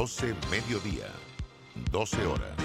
[0.00, 1.12] 12 mediodía,
[1.92, 2.56] 12 horas.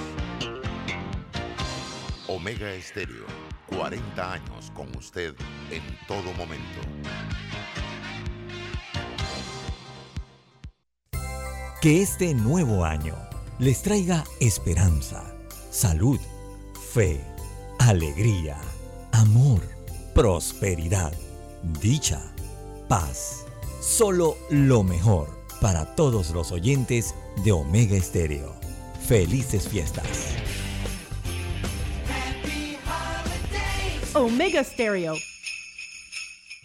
[2.29, 3.25] Omega Estéreo,
[3.65, 5.35] 40 años con usted
[5.69, 6.79] en todo momento.
[11.81, 13.17] Que este nuevo año
[13.59, 15.35] les traiga esperanza,
[15.69, 16.21] salud,
[16.93, 17.21] fe,
[17.79, 18.57] alegría,
[19.11, 19.59] amor,
[20.13, 21.11] prosperidad,
[21.81, 22.33] dicha,
[22.87, 23.45] paz.
[23.81, 27.13] Solo lo mejor para todos los oyentes
[27.43, 28.55] de Omega Estéreo.
[29.07, 30.35] Felices fiestas.
[34.13, 35.15] Omega Stereo.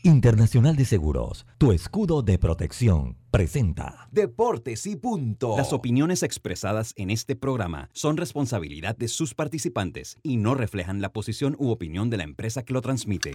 [0.03, 5.57] Internacional de Seguros, tu escudo de protección, presenta Deportes y punto.
[5.59, 11.13] Las opiniones expresadas en este programa son responsabilidad de sus participantes y no reflejan la
[11.13, 13.35] posición u opinión de la empresa que lo transmite.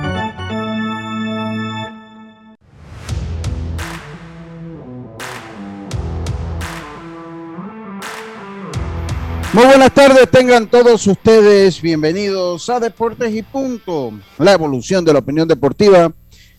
[9.53, 15.19] Muy buenas tardes, tengan todos ustedes bienvenidos a Deportes y Punto, la evolución de la
[15.19, 16.13] opinión deportiva.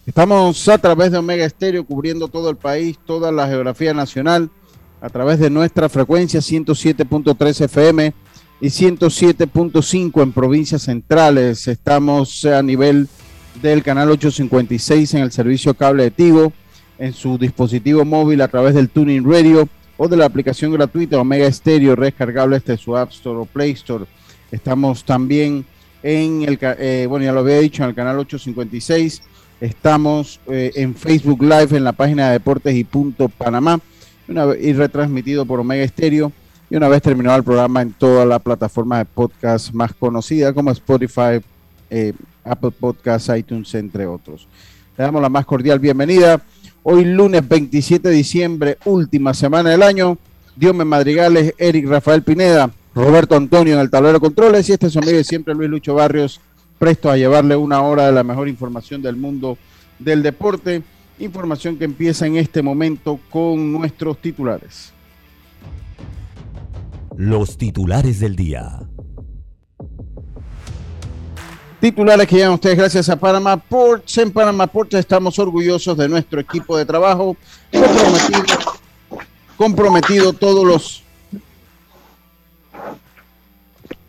[0.05, 4.51] Estamos a través de Omega Estéreo cubriendo todo el país, toda la geografía nacional,
[5.01, 8.13] a través de nuestra frecuencia 107.3 FM
[8.61, 11.69] y 107.5 en provincias centrales.
[11.69, 13.09] Estamos a nivel
[13.63, 16.53] del canal 856 en el servicio cable de Tigo,
[16.99, 21.51] en su dispositivo móvil a través del Tuning Radio o de la aplicación gratuita Omega
[21.51, 24.05] Stereo, descargable desde su App Store o Play Store.
[24.51, 25.65] Estamos también
[26.03, 29.23] en el, eh, bueno, ya lo había dicho, en el canal 856.
[29.61, 33.81] Estamos eh, en Facebook Live en la página de Deportes y Punto Panamá
[34.29, 36.33] una, y retransmitido por Omega Stereo.
[36.69, 40.71] Y una vez terminado el programa en toda la plataforma de podcast más conocida como
[40.71, 41.41] Spotify,
[41.91, 44.49] eh, Apple Podcasts, iTunes, entre otros.
[44.97, 46.43] Le damos la más cordial bienvenida.
[46.85, 50.19] Hoy lunes 27 de diciembre, última semana del año.
[50.57, 54.97] Diome Madrigales, Eric Rafael Pineda, Roberto Antonio en el tablero de controles y este es
[54.97, 56.41] amigo de siempre Luis Lucho Barrios,
[56.79, 59.57] presto a llevarle una hora de la mejor información del mundo
[59.99, 60.83] del deporte.
[61.19, 64.93] Información que empieza en este momento con nuestros titulares.
[67.17, 68.81] los titulares del día.
[71.83, 74.17] Titulares que llegan ustedes gracias a Panama Ports.
[74.19, 77.37] En Panama Ports estamos orgullosos de nuestro equipo de trabajo,
[77.73, 78.45] comprometido,
[79.57, 81.03] comprometido todos los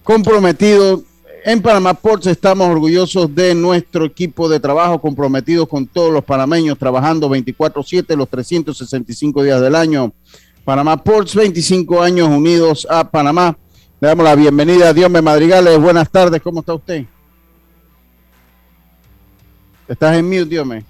[0.03, 1.01] comprometido
[1.45, 6.78] en Panama Ports estamos orgullosos de nuestro equipo de trabajo, comprometidos con todos los panameños,
[6.78, 10.13] trabajando 24/7 los 365 días del año.
[10.63, 13.57] Panamá Ports, 25 años unidos a Panamá.
[14.00, 15.79] Le damos la bienvenida a Diome Madrigales.
[15.79, 17.07] Buenas tardes, ¿cómo está usted?
[19.88, 20.86] Estás en mute, Diome.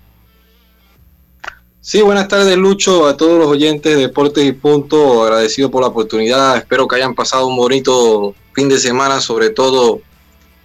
[1.82, 5.90] Sí, buenas tardes Lucho, a todos los oyentes de Deportes y Punto, agradecido por la
[5.90, 10.00] oportunidad, espero que hayan pasado un bonito fin de semana, sobre todo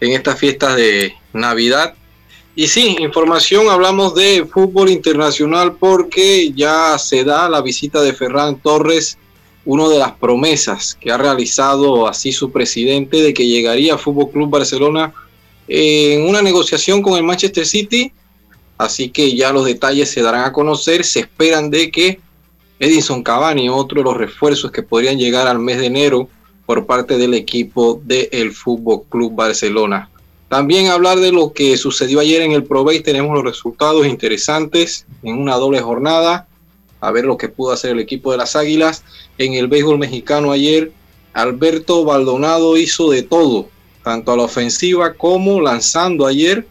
[0.01, 1.95] en estas fiestas de Navidad.
[2.55, 8.61] Y sí, información, hablamos de fútbol internacional porque ya se da la visita de Ferran
[8.61, 9.19] Torres,
[9.65, 14.31] una de las promesas que ha realizado así su presidente de que llegaría a Fútbol
[14.31, 15.13] Club Barcelona
[15.69, 18.13] en una negociación con el Manchester City
[18.79, 21.05] Así que ya los detalles se darán a conocer.
[21.05, 22.21] Se esperan de que
[22.79, 26.29] Edison Cavani, otro de los refuerzos que podrían llegar al mes de enero
[26.65, 30.09] por parte del equipo del Fútbol Club Barcelona.
[30.49, 32.87] También hablar de lo que sucedió ayer en el Pro.
[33.05, 36.47] Tenemos los resultados interesantes en una doble jornada.
[37.01, 39.03] A ver lo que pudo hacer el equipo de las Águilas.
[39.39, 40.93] En el béisbol mexicano ayer,
[41.33, 43.69] Alberto Baldonado hizo de todo,
[44.09, 46.65] tanto a la ofensiva como lanzando ayer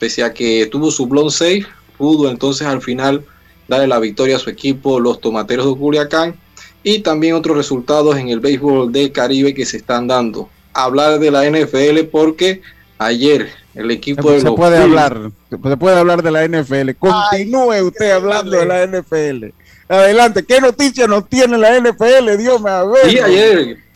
[0.00, 1.64] pese a que tuvo su blown safe,
[1.96, 3.24] pudo entonces al final
[3.68, 6.34] darle la victoria a su equipo, los Tomateros de Culiacán,
[6.82, 10.48] y también otros resultados en el béisbol del Caribe que se están dando.
[10.72, 12.60] Hablar de la NFL porque
[12.98, 16.90] ayer el equipo de se los puede hablar, se puede hablar de la NFL.
[16.98, 19.54] Continúe usted hablando de la NFL.
[19.88, 22.36] Adelante, ¿qué noticias nos tiene la NFL?
[22.36, 23.12] Dios me a ver.
[23.12, 23.89] Y ayer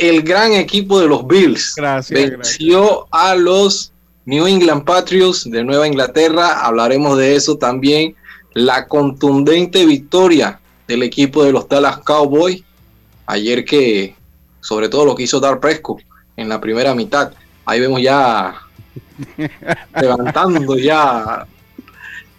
[0.00, 3.92] el gran equipo de los Bills Gracias, venció a los
[4.24, 6.64] New England Patriots de Nueva Inglaterra.
[6.64, 8.14] Hablaremos de eso también.
[8.54, 12.62] La contundente victoria del equipo de los Dallas Cowboys.
[13.26, 14.14] Ayer que,
[14.60, 16.00] sobre todo lo que hizo Dar Prescott
[16.36, 17.32] en la primera mitad.
[17.64, 18.54] Ahí vemos ya
[20.00, 21.46] levantando ya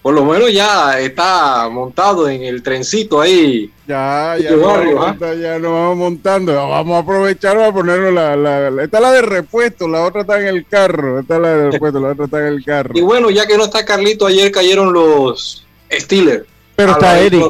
[0.01, 3.69] por lo menos ya está montado en el trencito ahí.
[3.87, 5.33] Ya, ya, no barrio, vamos, ¿ah?
[5.35, 6.53] ya nos vamos montando.
[6.55, 10.21] Vamos a aprovechar para ponerlo la, la, la- Esta es la de repuesto, la otra
[10.21, 11.19] está en el carro.
[11.19, 12.91] Esta es la de repuesto, la otra está en el carro.
[12.95, 16.45] Y bueno, ya que no está Carlito, ayer cayeron los Steelers.
[16.75, 17.43] Pero está Eric,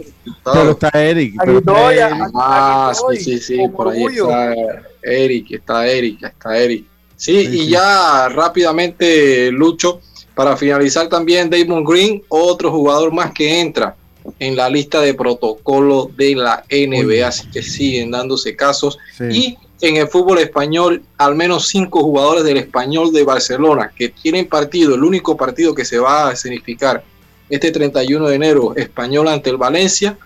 [0.44, 1.36] pero está Eric.
[1.40, 2.32] pero está Aquí estoy, Eric.
[2.36, 4.30] Ah, sí, sí, sí, por ahí orgullo.
[4.30, 4.56] está
[5.04, 6.86] Eric, está Eric, está Eric.
[7.16, 7.70] Sí, Sí, y sí.
[7.70, 10.02] ya rápidamente, Lucho,
[10.36, 13.96] para finalizar también Damon Green, otro jugador más que entra
[14.40, 18.98] en la lista de protocolo de la NBA, así que siguen dándose casos.
[19.18, 19.26] Sí.
[19.32, 24.48] Y en el fútbol español, al menos cinco jugadores del español de Barcelona que tienen
[24.48, 27.04] partido, el único partido que se va a significar
[27.50, 30.18] este 31 de enero, español ante el Valencia,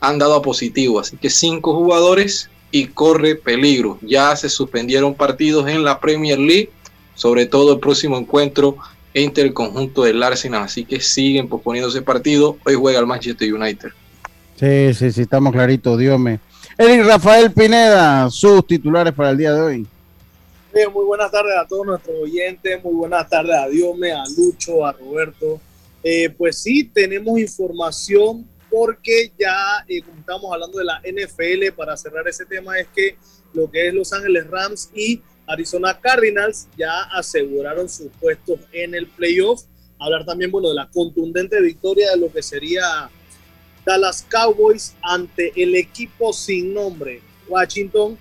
[0.00, 1.00] han dado positivo.
[1.00, 3.98] Así que cinco jugadores y corre peligro.
[4.02, 6.70] Ya se suspendieron partidos en la Premier League,
[7.14, 8.76] sobre todo el próximo encuentro
[9.14, 10.64] entre el conjunto del Arsenal.
[10.64, 12.58] Así que siguen posponiéndose partido.
[12.66, 13.90] Hoy juega el Manchester United.
[14.56, 16.38] Sí, sí, sí, estamos claritos, Dios mío.
[16.76, 19.86] Eric Rafael Pineda, sus titulares para el día de hoy.
[20.74, 24.84] Bien, muy buenas tardes a todos nuestros oyentes, muy buenas tardes a Diome, a Lucho,
[24.84, 25.60] a Roberto.
[26.02, 31.96] Eh, pues sí, tenemos información porque ya, eh, como estamos hablando de la NFL, para
[31.96, 33.16] cerrar ese tema, es que
[33.52, 39.06] lo que es Los Ángeles Rams y Arizona Cardinals ya aseguraron sus puestos en el
[39.06, 39.62] playoff.
[39.98, 43.10] Hablar también, bueno, de la contundente victoria de lo que sería
[43.84, 48.18] Dallas Cowboys ante el equipo sin nombre, Washington.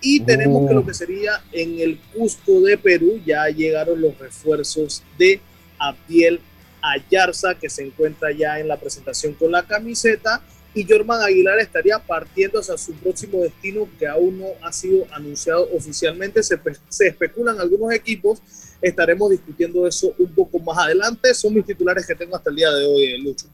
[0.00, 5.02] Y tenemos que lo que sería en el Cusco de Perú, ya llegaron los refuerzos
[5.16, 5.40] de
[5.78, 6.40] Abdiel
[6.82, 10.42] Ayarza, que se encuentra ya en la presentación con la camiseta.
[10.74, 15.68] Y Jorman Aguilar estaría partiendo hacia su próximo destino, que aún no ha sido anunciado
[15.72, 16.42] oficialmente.
[16.42, 18.40] Se, se especulan algunos equipos.
[18.82, 21.32] Estaremos discutiendo eso un poco más adelante.
[21.32, 23.46] Son mis titulares que tengo hasta el día de hoy, eh, Lucho.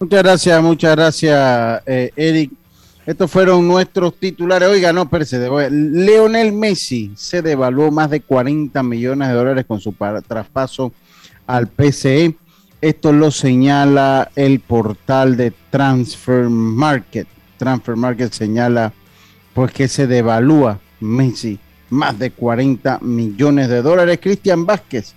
[0.00, 2.50] Muchas gracias, muchas gracias, eh, Eric.
[3.04, 4.68] Estos fueron nuestros titulares.
[4.68, 5.38] Oiga, no, espérese.
[5.38, 9.94] debo- Leonel Messi se devaluó más de 40 millones de dólares con su
[10.26, 10.92] traspaso
[11.46, 12.34] al PCE.
[12.80, 17.26] Esto lo señala el portal de Transfer Market.
[17.56, 18.92] Transfer Market señala
[19.52, 21.58] pues que se devalúa Messi
[21.90, 24.20] más de 40 millones de dólares.
[24.22, 25.14] Cristian Vázquez,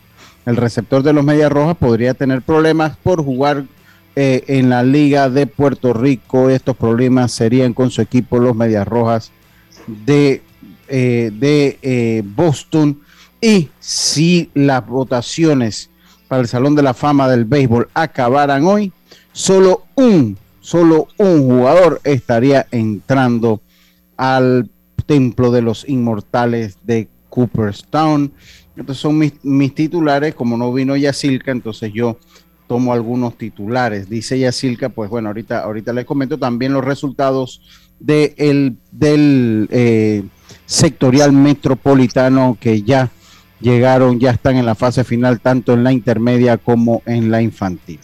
[0.47, 3.65] el receptor de los Medias Rojas, podría tener problemas por jugar
[4.15, 6.49] eh, en la Liga de Puerto Rico.
[6.49, 9.31] Estos problemas serían con su equipo, los Medias Rojas
[9.85, 10.41] de,
[10.87, 13.01] eh, de eh, Boston.
[13.39, 15.90] Y si las votaciones
[16.31, 18.93] para el Salón de la Fama del Béisbol acabaran hoy,
[19.33, 23.59] solo un, solo un jugador estaría entrando
[24.15, 24.69] al
[25.05, 28.31] Templo de los Inmortales de Cooperstown.
[28.77, 30.33] Estos son mis, mis titulares.
[30.33, 32.17] Como no vino Yacilca, entonces yo
[32.65, 34.09] tomo algunos titulares.
[34.09, 37.61] Dice Yacilca, pues bueno, ahorita, ahorita les comento también los resultados
[37.99, 40.23] de el, del eh,
[40.65, 43.11] sectorial metropolitano que ya
[43.61, 47.99] llegaron, ya están en la fase final, tanto en la intermedia como en la infantil.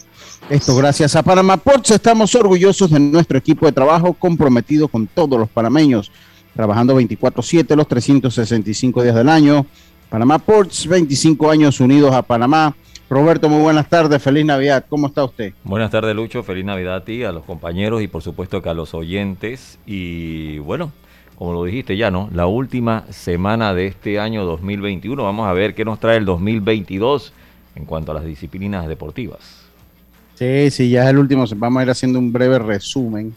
[0.48, 1.90] Esto gracias a Panamá Ports.
[1.90, 6.10] Estamos orgullosos de nuestro equipo de trabajo comprometido con todos los panameños,
[6.54, 9.66] trabajando 24/7 los 365 días del año.
[10.08, 12.74] Panamá Ports, 25 años unidos a Panamá.
[13.10, 14.84] Roberto, muy buenas tardes, feliz Navidad.
[14.88, 15.52] ¿Cómo está usted?
[15.64, 16.42] Buenas tardes, Lucho.
[16.42, 19.78] Feliz Navidad a ti, a los compañeros y por supuesto que a los oyentes.
[19.86, 20.92] Y bueno,
[21.38, 22.28] como lo dijiste ya, ¿no?
[22.32, 25.22] La última semana de este año 2021.
[25.22, 27.32] Vamos a ver qué nos trae el 2022
[27.76, 29.38] en cuanto a las disciplinas deportivas.
[30.34, 31.44] Sí, sí, ya es el último.
[31.56, 33.32] Vamos a ir haciendo un breve resumen.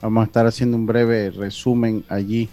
[0.00, 2.48] Vamos a estar haciendo un breve resumen allí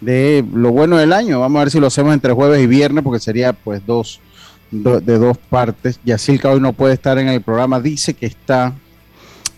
[0.00, 1.40] de lo bueno del año.
[1.40, 4.18] Vamos a ver si lo hacemos entre jueves y viernes, porque sería pues dos
[4.70, 6.00] do- de dos partes.
[6.04, 7.80] Yacilca hoy no puede estar en el programa.
[7.80, 8.72] Dice que está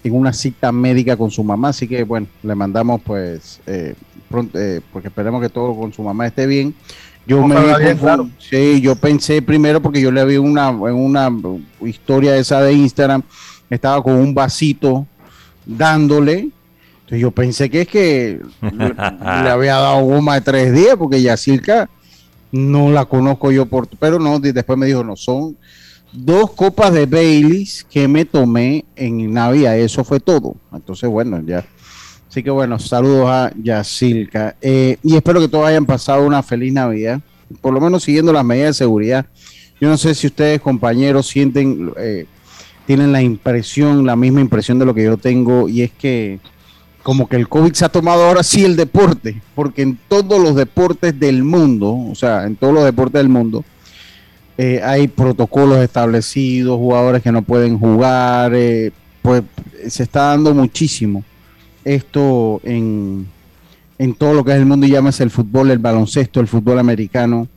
[0.03, 3.95] en una cita médica con su mamá, así que bueno, le mandamos pues eh,
[4.29, 6.75] pronto, eh, porque esperemos que todo con su mamá esté bien.
[7.27, 8.29] Yo me Ojalá bien, claro.
[8.39, 11.31] sí, yo pensé primero porque yo le vi una en una
[11.83, 13.23] historia esa de Instagram,
[13.71, 15.07] estaba con un vasito
[15.65, 16.51] dándole.
[17.01, 18.89] Entonces yo pensé que es que le,
[19.43, 21.89] le había dado goma de tres días, porque Yacilca
[22.53, 25.57] no la conozco yo por, pero no, de- después me dijo, no, son
[26.13, 30.55] dos copas de Baileys que me tomé en Navidad, eso fue todo.
[30.73, 31.65] Entonces, bueno, ya.
[32.35, 34.57] Así que bueno, saludos a Yacilca.
[34.61, 37.21] Eh, y espero que todos hayan pasado una feliz Navidad,
[37.61, 39.25] por lo menos siguiendo las medidas de seguridad.
[39.81, 42.27] Yo no sé si ustedes, compañeros, sienten, eh,
[42.89, 46.41] tienen la impresión, la misma impresión de lo que yo tengo, y es que
[47.05, 50.57] como que el COVID se ha tomado ahora sí el deporte, porque en todos los
[50.57, 53.65] deportes del mundo, o sea, en todos los deportes del mundo,
[54.59, 58.51] eh, hay protocolos establecidos, jugadores que no pueden jugar,
[59.23, 59.45] pues
[59.87, 61.23] se está dando muchísimo
[61.85, 63.27] esto en,
[63.99, 66.79] en todo lo que es el mundo y llámese el fútbol, el baloncesto, el fútbol
[66.79, 67.49] americano,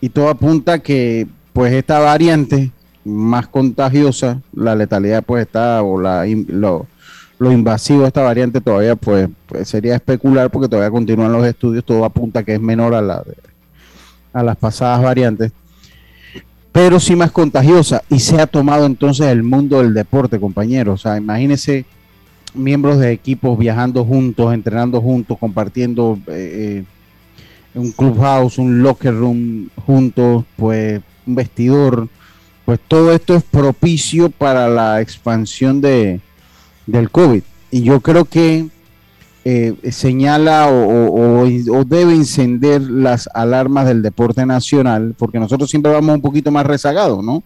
[0.00, 2.70] y todo apunta que pues esta variante
[3.04, 6.86] más contagiosa, la letalidad pues está, o la, lo,
[7.38, 11.84] lo invasivo de esta variante todavía pues, pues, sería especular porque todavía continúan los estudios,
[11.84, 13.22] todo apunta que es menor a, la
[14.32, 15.52] a las pasadas variantes,
[16.72, 21.00] pero sí más contagiosa y se ha tomado entonces el mundo del deporte, compañeros.
[21.00, 21.86] O sea, imagínense
[22.54, 29.68] miembros de equipos viajando juntos, entrenando juntos, compartiendo eh, eh, un clubhouse, un locker room
[29.86, 32.08] juntos, pues un vestidor,
[32.64, 36.20] pues todo esto es propicio para la expansión de,
[36.86, 37.42] del COVID.
[37.70, 38.68] Y yo creo que
[39.44, 41.44] eh, señala o,
[41.84, 47.22] debe encender las alarmas del deporte nacional, porque nosotros siempre vamos un poquito más rezagados,
[47.22, 47.42] ¿no?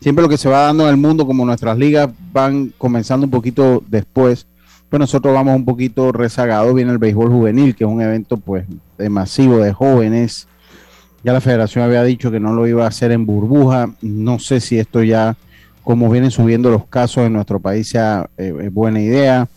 [0.00, 3.30] Siempre lo que se va dando en el mundo, como nuestras ligas van comenzando un
[3.30, 4.46] poquito después,
[4.88, 6.74] pues nosotros vamos un poquito rezagados.
[6.74, 8.64] Viene el béisbol juvenil, que es un evento pues
[8.96, 10.46] de masivo de jóvenes.
[11.24, 13.90] Ya la federación había dicho que no lo iba a hacer en burbuja.
[14.00, 15.36] No sé si esto ya
[15.82, 19.48] como vienen subiendo los casos en nuestro país sea eh, buena idea.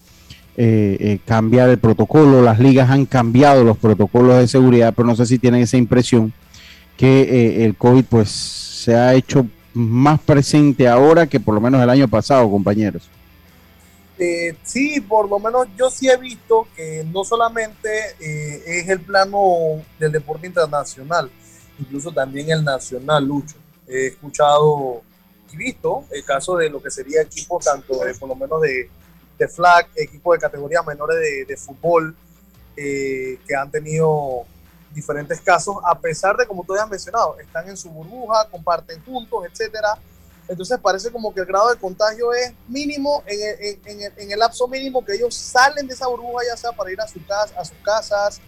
[0.57, 5.15] Eh, eh, cambiar el protocolo, las ligas han cambiado los protocolos de seguridad, pero no
[5.15, 6.33] sé si tienen esa impresión
[6.97, 11.89] que el COVID pues se ha hecho más presente ahora que por lo menos el
[11.89, 13.09] año pasado, compañeros.
[14.63, 20.11] sí, por lo menos yo sí he visto que no solamente es el plano del
[20.11, 21.29] deporte internacional,
[21.79, 23.55] incluso también el nacional, Lucho.
[23.87, 25.01] He escuchado
[25.55, 28.89] visto el caso de lo que sería equipo tanto de, por lo menos de,
[29.37, 32.15] de flag, equipos de categorías menores de, de fútbol,
[32.75, 34.45] eh, que han tenido
[34.93, 39.45] diferentes casos, a pesar de, como tú has mencionado, están en su burbuja, comparten juntos,
[39.49, 39.97] etcétera.
[40.47, 44.31] Entonces parece como que el grado de contagio es mínimo, en el, en, el, en
[44.31, 47.25] el, lapso mínimo que ellos salen de esa burbuja, ya sea para ir a, su
[47.25, 48.41] casa, a sus casas,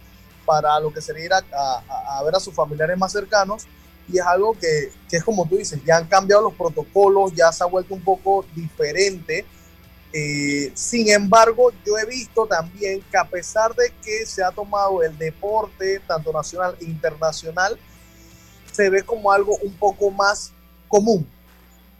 [0.44, 3.66] para lo que sería ir a, a, a ver a sus familiares más cercanos,
[4.08, 7.50] y es algo que, que, es como tú dices, ya han cambiado los protocolos, ya
[7.52, 9.46] se ha vuelto un poco diferente.
[10.16, 15.02] Eh, sin embargo, yo he visto también que a pesar de que se ha tomado
[15.02, 17.76] el deporte, tanto nacional e internacional,
[18.70, 20.52] se ve como algo un poco más
[20.86, 21.28] común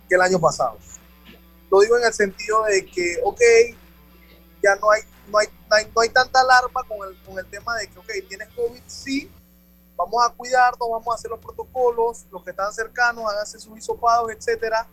[0.09, 0.79] que el año pasado.
[1.69, 3.41] Lo digo en el sentido de que, ok,
[4.63, 7.51] ya no hay, no hay, no hay, no hay tanta alarma con el, con el
[7.51, 9.29] tema de que, ok, tienes COVID, sí,
[9.97, 14.31] vamos a cuidarnos, vamos a hacer los protocolos, los que están cercanos, hacer sus hisopados,
[14.31, 14.87] etcétera,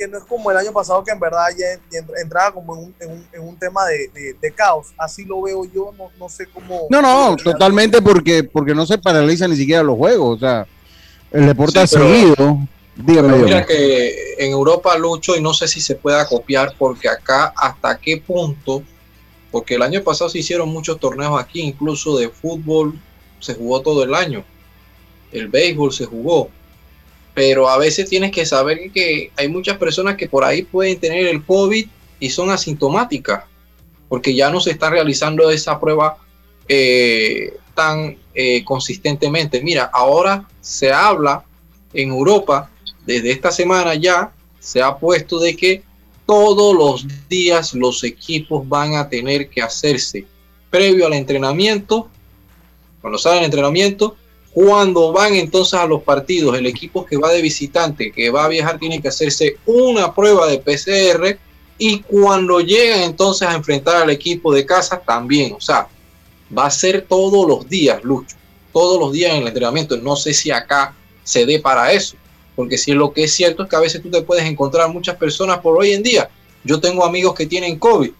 [0.00, 1.78] que no es como el año pasado que en verdad ya
[2.22, 4.86] entraba como en un, en un, tema de, de, caos.
[4.96, 6.86] Así lo veo yo, no, no sé cómo...
[6.88, 10.66] No, no, totalmente porque, porque no se paraliza ni siquiera los juegos, o sea,
[11.30, 12.66] el deporte ha seguido.
[12.96, 17.52] Dígame, mira que en Europa lucho y no sé si se pueda copiar porque acá
[17.54, 18.82] hasta qué punto,
[19.50, 22.98] porque el año pasado se hicieron muchos torneos aquí, incluso de fútbol,
[23.38, 24.44] se jugó todo el año.
[25.30, 26.48] El béisbol se jugó.
[27.34, 31.26] Pero a veces tienes que saber que hay muchas personas que por ahí pueden tener
[31.26, 31.86] el COVID
[32.18, 33.44] y son asintomáticas,
[34.08, 36.18] porque ya no se está realizando esa prueba
[36.68, 39.62] eh, tan eh, consistentemente.
[39.62, 41.44] Mira, ahora se habla
[41.92, 42.70] en Europa,
[43.06, 45.82] desde esta semana ya, se ha puesto de que
[46.26, 50.26] todos los días los equipos van a tener que hacerse
[50.70, 52.08] previo al entrenamiento
[53.00, 54.16] cuando salen entrenamiento,
[54.52, 58.48] cuando van entonces a los partidos, el equipo que va de visitante, que va a
[58.48, 61.38] viajar, tiene que hacerse una prueba de PCR
[61.78, 65.88] y cuando llegan entonces a enfrentar al equipo de casa también, o sea,
[66.56, 68.36] va a ser todos los días, Lucho,
[68.72, 69.96] todos los días en el entrenamiento.
[69.96, 72.16] No sé si acá se dé para eso,
[72.56, 75.16] porque si lo que es cierto es que a veces tú te puedes encontrar muchas
[75.16, 76.28] personas por hoy en día.
[76.64, 78.10] Yo tengo amigos que tienen COVID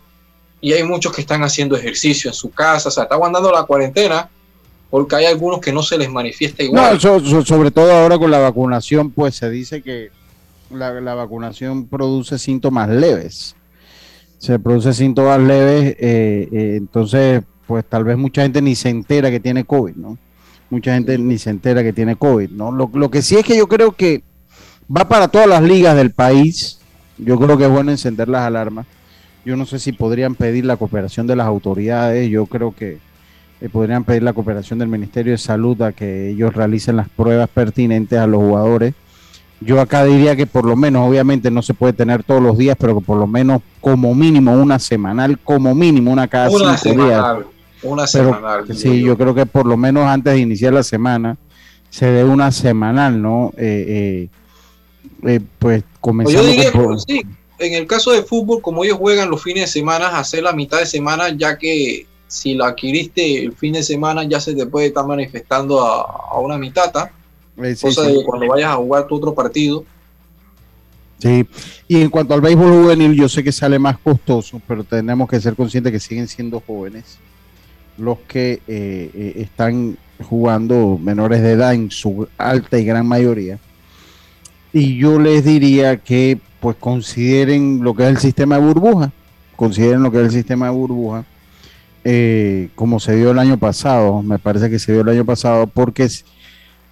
[0.61, 3.65] y hay muchos que están haciendo ejercicio en su casa, o sea, está aguantando la
[3.65, 4.31] cuarentena
[4.91, 6.99] porque hay algunos que no se les manifiesta igual.
[7.03, 10.11] No, sobre todo ahora con la vacunación, pues se dice que
[10.71, 13.55] la, vacunación produce síntomas leves.
[14.39, 19.31] Se produce síntomas leves, eh, eh, entonces, pues tal vez mucha gente ni se entera
[19.31, 20.19] que tiene COVID, ¿no?
[20.71, 22.73] Mucha gente ni se entera que tiene COVID, ¿no?
[22.73, 24.23] Lo, lo que sí es que yo creo que
[24.95, 26.79] va para todas las ligas del país.
[27.19, 28.87] Yo creo que es bueno encender las alarmas.
[29.45, 32.31] Yo no sé si podrían pedir la cooperación de las autoridades.
[32.31, 32.99] Yo creo que
[33.61, 37.49] eh, podrían pedir la cooperación del Ministerio de Salud a que ellos realicen las pruebas
[37.49, 38.95] pertinentes a los jugadores.
[39.61, 42.77] Yo acá diría que por lo menos, obviamente no se puede tener todos los días,
[42.81, 47.25] pero que por lo menos como mínimo una semanal, como mínimo una cada cinco días.
[47.83, 48.65] Una semanal.
[48.75, 51.37] sí, yo creo que por lo menos antes de iniciar la semana
[51.91, 53.53] se dé una semanal, ¿no?
[53.57, 54.29] Eh,
[55.21, 57.23] pues, pues comenzando yo diría que sí,
[57.59, 60.79] en el caso de fútbol, como ellos juegan los fines de semana, hacer la mitad
[60.79, 64.87] de semana, ya que si la adquiriste el fin de semana ya se te puede
[64.87, 66.93] estar manifestando a, una mitad,
[67.57, 69.85] eh, cosa de cuando vayas a jugar tu otro partido.
[71.19, 71.45] Sí,
[71.89, 75.41] y en cuanto al béisbol juvenil, yo sé que sale más costoso, pero tenemos que
[75.41, 77.19] ser conscientes que siguen siendo jóvenes
[77.99, 83.59] los que eh, eh, están jugando menores de edad en su alta y gran mayoría.
[84.73, 89.11] Y yo les diría que pues consideren lo que es el sistema de burbuja,
[89.57, 91.25] consideren lo que es el sistema de burbuja,
[92.05, 95.67] eh, como se dio el año pasado, me parece que se dio el año pasado,
[95.67, 96.09] porque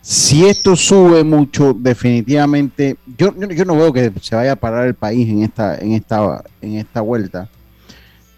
[0.01, 4.95] si esto sube mucho, definitivamente, yo, yo no veo que se vaya a parar el
[4.95, 7.49] país en esta, en esta, en esta vuelta,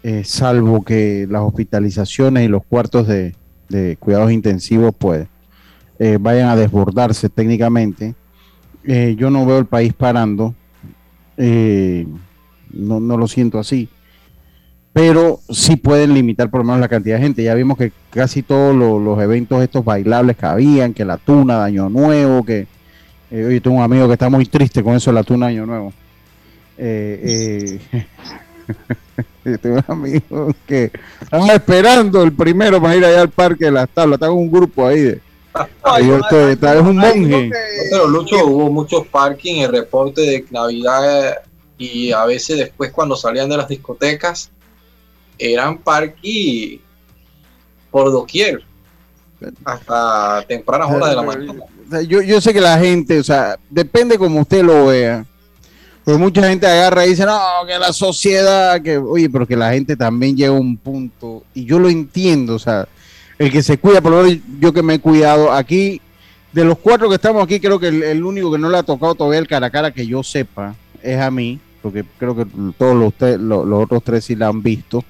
[0.03, 3.35] eh, salvo que las hospitalizaciones y los cuartos de,
[3.99, 5.27] cuidados intensivos pues
[5.97, 8.15] eh, vayan a desbordarse técnicamente.
[8.83, 10.55] yo no veo el país parando
[11.43, 12.05] eh,
[12.71, 13.89] no, no, lo siento así.
[14.93, 17.43] Pero sí pueden limitar por lo menos la cantidad de gente.
[17.43, 21.65] Ya vimos que casi todos los, eventos estos bailables que habían, que la tuna de
[21.65, 22.67] Año Nuevo, que
[23.31, 25.53] eh, hoy tengo un amigo que está muy triste con eso de la tuna de
[25.53, 25.93] Año Nuevo.
[26.77, 28.05] Eh, eh
[29.61, 33.89] tengo un amigo que estaba esperando el primero para ir allá al parque de las
[33.89, 34.17] tablas.
[34.17, 35.21] Estaba un grupo ahí de,
[35.53, 37.49] es un monje.
[37.89, 41.37] Pero Lucho, hubo muchos parking, el reporte de Navidad
[41.77, 44.51] y a veces después cuando salían de las discotecas
[45.41, 46.77] eran parking
[47.89, 48.63] por doquier
[49.65, 51.63] hasta tempranas horas de la mañana.
[52.07, 55.25] Yo, yo sé que la gente, o sea, depende como usted lo vea.
[56.03, 59.71] Pues mucha gente agarra y dice, no, que la sociedad, que, oye, pero que la
[59.71, 62.87] gente también llega a un punto, y yo lo entiendo, o sea,
[63.37, 66.01] el que se cuida, por lo menos yo que me he cuidado aquí,
[66.51, 69.15] de los cuatro que estamos aquí, creo que el, único que no le ha tocado
[69.15, 72.45] todavía el cara a cara que yo sepa es a mí, porque creo que
[72.77, 75.03] todos los, los, otros tres sí la han visto.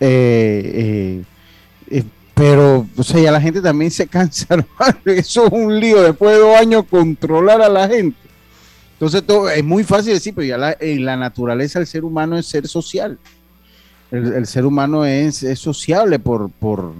[0.00, 1.22] Eh,
[1.90, 4.46] eh, eh, pero, o sea, ya la gente también se cansa,
[5.06, 8.18] eso es un lío, después de dos años controlar a la gente.
[8.92, 12.36] Entonces, todo, es muy fácil decir, pero ya la, en la naturaleza del ser humano
[12.36, 13.18] es ser social.
[14.10, 16.92] El, ser humano es, sociable por, por,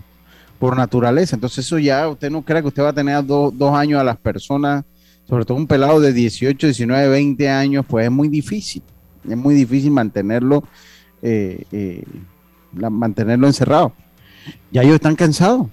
[0.58, 1.36] por naturaleza.
[1.36, 4.16] Entonces eso ya, usted no crea que usted va a tener dos años a las
[4.16, 4.84] personas,
[5.28, 8.82] sobre todo un pelado de 18, 19, 20 años, pues es muy difícil.
[9.28, 10.64] Es muy difícil mantenerlo,
[12.76, 13.92] mantenerlo encerrado.
[14.70, 15.66] Ya ellos están cansados,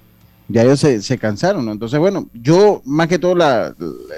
[0.48, 1.70] ya ellos se, cansaron.
[1.70, 3.36] Entonces, bueno, yo más que todo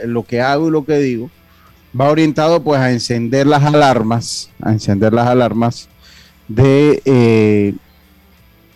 [0.05, 1.29] lo que hago y lo que digo,
[1.99, 5.87] va orientado pues a encender las alarmas, a encender las alarmas
[6.47, 7.73] de eh,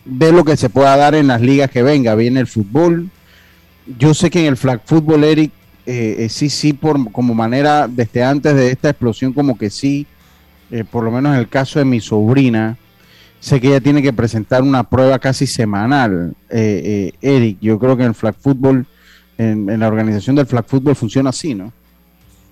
[0.04, 2.14] de lo que se pueda dar en las ligas que venga.
[2.14, 3.10] Viene el fútbol.
[3.98, 5.52] Yo sé que en el flag football, Eric,
[5.86, 10.06] eh, eh, sí, sí, por, como manera, desde antes de esta explosión, como que sí,
[10.90, 12.78] por lo menos en el caso de mi sobrina,
[13.40, 16.34] sé que ella tiene que presentar una prueba casi semanal.
[16.48, 18.86] Eric, yo creo que en el flag football,
[19.36, 21.72] en, en la organización del flag football funciona así, ¿no?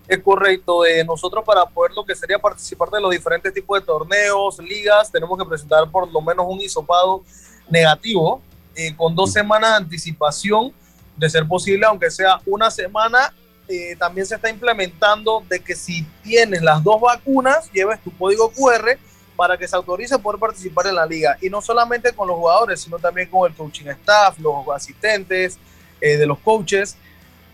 [0.08, 0.86] Es correcto.
[0.86, 5.12] Eh, nosotros para poder lo que sería participar de los diferentes tipos de torneos, ligas,
[5.12, 7.22] tenemos que presentar por lo menos un hisopado
[7.68, 8.40] negativo
[8.74, 10.72] eh, con dos semanas de anticipación,
[11.14, 13.34] de ser posible, aunque sea una semana.
[13.68, 18.50] Eh, también se está implementando de que si tienes las dos vacunas, lleves tu código
[18.50, 18.96] QR
[19.38, 21.38] para que se autorice poder participar en la liga.
[21.40, 25.60] Y no solamente con los jugadores, sino también con el coaching staff, los asistentes
[26.00, 26.96] de los coaches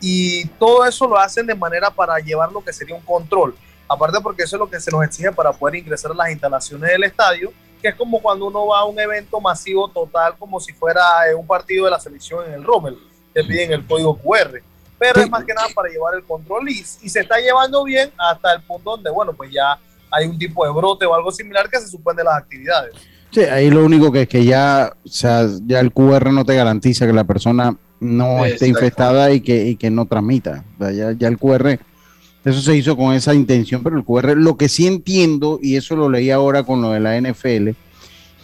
[0.00, 3.54] y todo eso lo hacen de manera para llevar lo que sería un control.
[3.86, 6.90] Aparte porque eso es lo que se nos exige para poder ingresar a las instalaciones
[6.90, 10.72] del estadio, que es como cuando uno va a un evento masivo total, como si
[10.72, 12.98] fuera eh, un partido de la selección en el Rommel,
[13.34, 14.62] te piden el código QR.
[14.98, 18.54] Pero es más que nada para llevar el control y se está llevando bien hasta
[18.54, 19.78] el punto donde, bueno, pues ya
[20.14, 22.94] hay un tipo de brote o algo similar que se suspende las actividades.
[23.30, 26.54] Sí, ahí lo único que es que ya, o sea, ya el QR no te
[26.54, 30.64] garantiza que la persona no esté infectada y que, y que no transmita.
[30.78, 31.78] ya, ya, el QR,
[32.44, 35.96] eso se hizo con esa intención, pero el QR, lo que sí entiendo, y eso
[35.96, 37.70] lo leí ahora con lo de la NFL,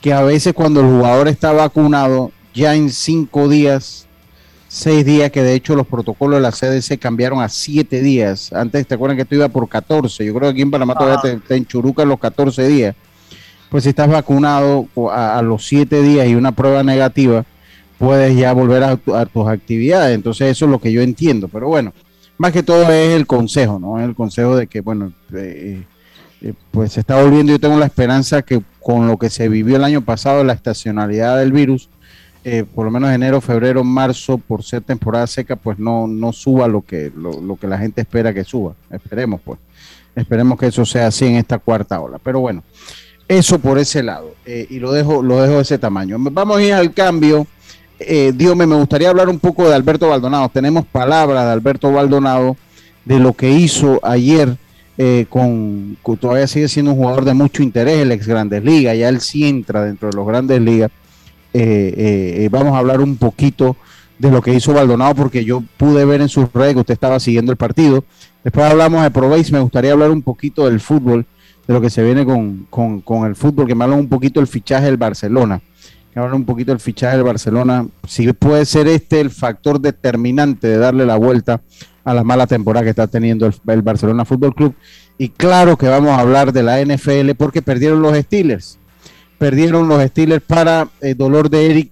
[0.01, 4.09] que a veces cuando el jugador está vacunado, ya en cinco días,
[4.73, 8.53] seis días, que de hecho los protocolos de la CDC cambiaron a siete días.
[8.53, 10.25] Antes, ¿te acuerdan que esto iba por 14?
[10.25, 12.95] Yo creo que aquí en Panamá todavía te, te enchurucan los 14 días.
[13.69, 17.45] Pues si estás vacunado a, a los siete días y una prueba negativa,
[17.99, 20.15] puedes ya volver a, tus actividades.
[20.15, 21.49] Entonces eso es lo que yo entiendo.
[21.49, 21.93] Pero bueno,
[22.39, 24.01] más que todo es el consejo, ¿no?
[24.01, 25.85] El consejo de que, bueno, eh,
[26.43, 29.77] eh, pues se está volviendo, yo tengo la esperanza que con lo que se vivió
[29.77, 31.91] el año pasado, la estacionalidad del virus,
[32.43, 36.69] eh, por lo menos enero, febrero, marzo, por ser temporada seca, pues no, no suba
[36.69, 38.75] lo que, lo, que la gente espera que suba.
[38.91, 39.59] Esperemos, pues.
[40.15, 42.19] Esperemos que eso sea así en esta cuarta ola.
[42.23, 42.63] Pero bueno,
[43.29, 44.35] eso por ese lado.
[44.47, 46.17] Eh, y lo dejo, lo dejo de ese tamaño.
[46.19, 47.47] Vamos a ir al cambio.
[47.99, 50.49] Eh, Dios me, me gustaría hablar un poco de Alberto Baldonado.
[50.49, 52.57] Tenemos palabras de Alberto Baldonado
[53.05, 54.57] de lo que hizo ayer.
[55.03, 59.09] Eh, con, todavía sigue siendo un jugador de mucho interés, el ex Grandes Ligas, ya
[59.09, 60.91] él sí entra dentro de los Grandes Ligas
[61.53, 63.77] eh, eh, vamos a hablar un poquito
[64.19, 67.19] de lo que hizo Baldonado, porque yo pude ver en sus redes que usted estaba
[67.19, 68.05] siguiendo el partido.
[68.45, 71.27] Después hablamos de Probéis, me gustaría hablar un poquito del fútbol,
[71.67, 74.47] de lo que se viene con, con, el fútbol, que me hablan un poquito del
[74.47, 75.61] fichaje del Barcelona.
[76.13, 77.87] Que hablan un poquito del fichaje del Barcelona.
[78.07, 81.63] Si puede ser este el factor determinante de darle la vuelta
[82.05, 84.75] a la mala temporada que está teniendo el, el Barcelona Fútbol Club.
[85.17, 88.80] Y claro que vamos a hablar de la NFL porque perdieron los Steelers
[89.41, 91.91] perdieron los Steelers para el eh, dolor de Eric,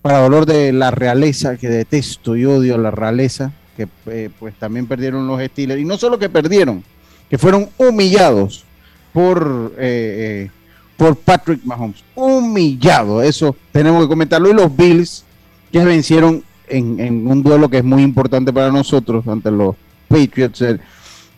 [0.00, 4.86] para dolor de la realeza, que detesto y odio la realeza, que eh, pues también
[4.86, 5.80] perdieron los Steelers.
[5.80, 6.84] Y no solo que perdieron,
[7.28, 8.64] que fueron humillados
[9.12, 10.50] por, eh,
[10.96, 12.04] por Patrick Mahomes.
[12.14, 14.48] Humillado, eso tenemos que comentarlo.
[14.48, 15.24] Y los Bills,
[15.72, 19.74] que vencieron en, en un duelo que es muy importante para nosotros ante los
[20.06, 20.78] Patriots de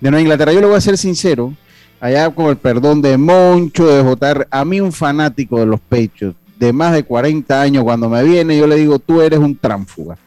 [0.02, 0.52] Nueva Inglaterra.
[0.52, 1.54] Yo le voy a ser sincero,
[2.00, 6.34] allá con el perdón de Moncho, de JR, a mí un fanático de los pechos
[6.60, 10.18] de más de 40 años, cuando me viene, yo le digo, tú eres un tránfuga.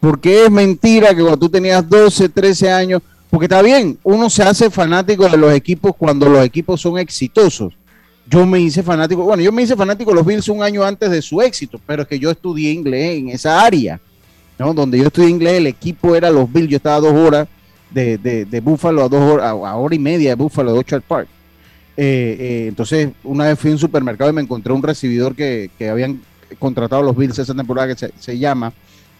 [0.00, 4.42] Porque es mentira que cuando tú tenías 12, 13 años, porque está bien, uno se
[4.42, 7.74] hace fanático de los equipos cuando los equipos son exitosos.
[8.26, 11.10] Yo me hice fanático, bueno, yo me hice fanático de los Bills un año antes
[11.10, 14.00] de su éxito, pero es que yo estudié inglés en esa área,
[14.58, 14.72] ¿no?
[14.72, 17.46] Donde yo estudié inglés, el equipo era los Bills, yo estaba dos horas
[17.94, 21.02] de, de, de Buffalo a dos horas, a, hora y media de Buffalo de Orchard
[21.02, 21.28] Park.
[21.96, 25.70] Eh, eh, entonces, una vez fui a un supermercado y me encontré un recibidor que,
[25.78, 26.20] que habían
[26.58, 28.72] contratado los Bills esa temporada que se, llama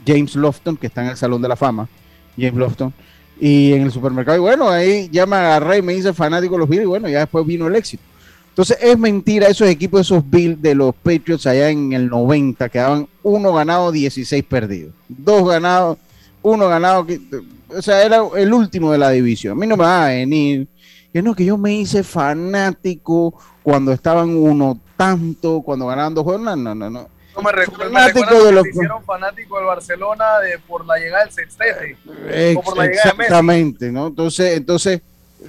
[0.05, 1.89] James Lofton, que está en el Salón de la Fama.
[2.37, 2.93] James Lofton.
[3.41, 6.61] Y en el supermercado, y bueno, ahí ya me agarré y me hice fanático de
[6.61, 8.03] los Bills, y bueno, ya después vino el éxito.
[8.51, 13.09] Entonces, es mentira, esos equipos, esos Bills de los Patriots allá en el 90, quedaban
[13.25, 14.93] uno ganado, 16 perdidos.
[15.09, 15.99] Dos ganados,
[16.43, 17.05] uno ganado,
[17.77, 19.53] o sea, era el último de la división.
[19.53, 20.69] A mí no me va a venir.
[21.13, 26.43] Que no, que yo me hice fanático cuando estaban uno tanto, cuando ganaban dos juegos.
[26.43, 26.91] No, no, no.
[26.91, 27.09] no.
[27.37, 28.67] No me, recuerdo, fanático de los...
[28.69, 31.97] hicieron fanático del Barcelona de, por la llegada del sextete.
[32.31, 34.07] Exactamente, ¿no?
[34.07, 35.01] Entonces, entonces,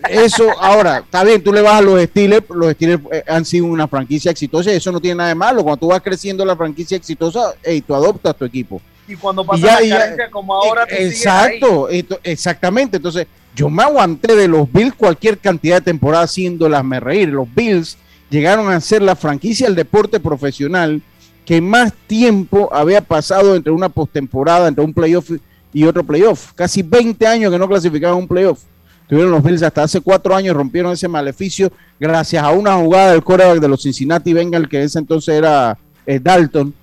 [0.10, 3.68] eso, ahora, está bien, tú le vas a los Steelers, los Steelers eh, han sido
[3.68, 5.62] una franquicia exitosa y eso no tiene nada de malo.
[5.62, 9.82] Cuando tú vas creciendo la franquicia exitosa, hey, tú adoptas tu equipo y cuando pasa
[9.82, 11.88] la carencia como ahora exacto
[12.24, 12.98] exactamente.
[12.98, 17.54] Entonces yo me aguanté de los Bills cualquier cantidad de temporada haciéndolas me reír los
[17.54, 17.98] Bills
[18.30, 21.02] llegaron a ser la franquicia del deporte profesional
[21.46, 25.32] que más tiempo había pasado entre una postemporada entre un playoff
[25.72, 26.54] y otro playoff.
[26.54, 28.62] Casi 20 años que no clasificaban un playoff.
[29.08, 33.24] Tuvieron los Bills hasta hace cuatro años rompieron ese maleficio gracias a una jugada del
[33.24, 36.74] quarterback de los Cincinnati Bengals que ese entonces era eh, Dalton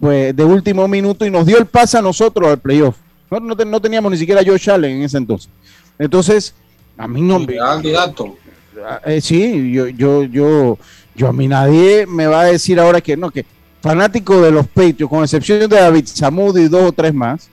[0.00, 2.96] pues, de último minuto y nos dio el pase a nosotros al playoff.
[3.30, 5.50] No, no, teníamos ni siquiera Josh Allen en ese entonces.
[5.98, 6.54] Entonces,
[6.96, 7.56] a mí no me.
[9.04, 10.78] Eh, sí, yo, yo, yo,
[11.14, 13.44] yo a mí nadie me va a decir ahora que no, que
[13.80, 17.48] fanático de los Patriots, con excepción de David Samud y dos o tres más,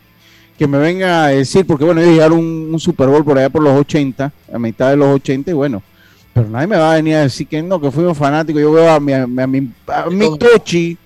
[0.58, 3.50] que me venga a decir, porque bueno, ellos llegaron un, un, Super Bowl por allá
[3.50, 5.82] por los 80, a mitad de los 80, y bueno,
[6.34, 8.62] pero nadie me va a venir a decir que no, que fuimos fanáticos.
[8.62, 10.98] Yo veo a mi, a mi, a mi, a mi Tochi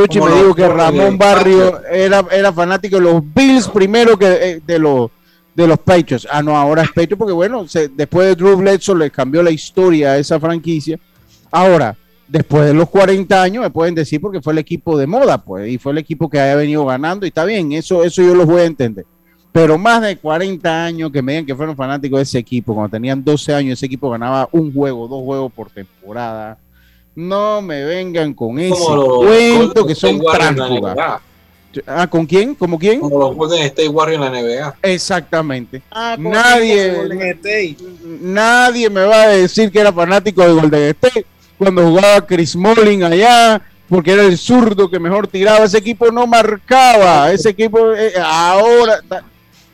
[0.00, 4.60] Tochi me dijo que Ramón Barrio era, era fanático de los Bills primero que eh,
[4.66, 5.10] de los
[5.54, 6.26] de los Patriots.
[6.30, 10.12] Ah, no, ahora es Patriots porque bueno, después de Drew Bledsoe le cambió la historia
[10.12, 10.98] a esa franquicia.
[11.50, 11.94] Ahora,
[12.26, 15.70] después de los 40 años me pueden decir porque fue el equipo de moda, pues,
[15.70, 18.46] y fue el equipo que haya venido ganando y está bien, eso eso yo lo
[18.46, 19.04] voy a entender.
[19.52, 22.92] Pero más de 40 años que me digan que fueron fanáticos de ese equipo, cuando
[22.92, 26.56] tenían 12 años ese equipo ganaba un juego, dos juegos por temporada
[27.20, 31.20] no me vengan con ese cuento que son tránsfugas.
[31.86, 32.54] Ah, ¿con quién?
[32.54, 32.98] ¿Cómo quién?
[32.98, 34.76] Como los Golden State Warriors en la NBA.
[34.82, 35.82] Exactamente.
[35.90, 36.92] Ah, nadie,
[38.02, 43.04] nadie me va a decir que era fanático de Golden State cuando jugaba Chris Mullin
[43.04, 45.64] allá, porque era el zurdo que mejor tiraba.
[45.64, 47.30] Ese equipo no marcaba.
[47.30, 49.00] Ese equipo eh, ahora.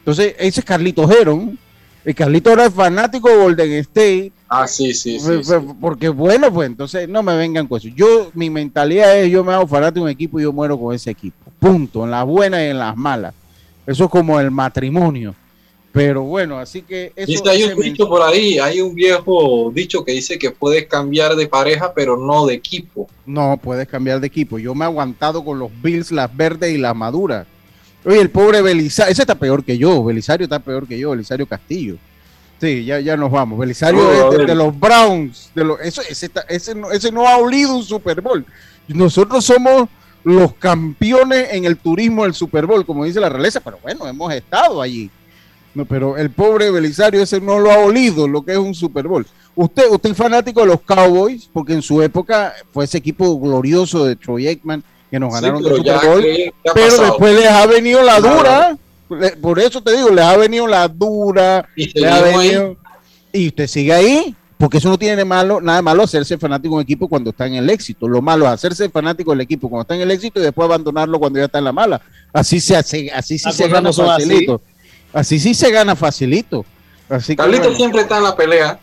[0.00, 1.58] Entonces, ese es Carlito Heron.
[2.06, 5.40] El Carlito era fanático de Golden State Ah, sí, sí, sí,
[5.80, 7.88] Porque bueno, pues entonces no me vengan con eso.
[7.88, 10.94] Yo, mi mentalidad es, yo me hago fanático de un equipo y yo muero con
[10.94, 11.50] ese equipo.
[11.58, 13.34] Punto, en las buenas y en las malas.
[13.86, 15.34] Eso es como el matrimonio.
[15.90, 17.48] Pero bueno, así que eso.
[17.48, 21.48] hay un dicho por ahí, hay un viejo dicho que dice que puedes cambiar de
[21.48, 23.08] pareja, pero no de equipo.
[23.24, 24.58] No, puedes cambiar de equipo.
[24.58, 27.46] Yo me he aguantado con los Bills, las verdes y las maduras.
[28.06, 31.44] Oye, el pobre Belisario, ese está peor que yo, Belisario está peor que yo, Belisario
[31.44, 31.96] Castillo.
[32.60, 33.58] Sí, ya, ya nos vamos.
[33.58, 37.82] Belisario de, los Browns, de los, eso, ese, ese, no, ese no ha olido un
[37.82, 38.46] Super Bowl.
[38.86, 39.88] Nosotros somos
[40.22, 44.32] los campeones en el turismo del Super Bowl, como dice la realeza, pero bueno, hemos
[44.32, 45.10] estado allí.
[45.74, 49.08] No, pero el pobre Belisario ese no lo ha olido lo que es un Super
[49.08, 49.26] Bowl.
[49.56, 54.04] Usted, usted es fanático de los Cowboys, porque en su época fue ese equipo glorioso
[54.04, 56.24] de Troy Aikman que nos ganaron el Super Bowl,
[56.74, 58.76] pero después les ha venido la dura.
[59.40, 61.68] Por eso te digo, les ha venido la dura.
[61.76, 61.92] Y,
[63.32, 66.82] y usted sigue ahí, porque eso no tiene malo, nada malo hacerse fanático de un
[66.82, 68.08] equipo cuando está en el éxito.
[68.08, 71.18] Lo malo es hacerse fanático del equipo cuando está en el éxito y después abandonarlo
[71.18, 72.00] cuando ya está en la mala.
[72.32, 74.60] Así se hace, así sí se gana facilito.
[75.12, 75.38] Así.
[75.38, 76.64] sí se gana facilito.
[77.08, 78.80] Así Carlito siempre está en la pelea.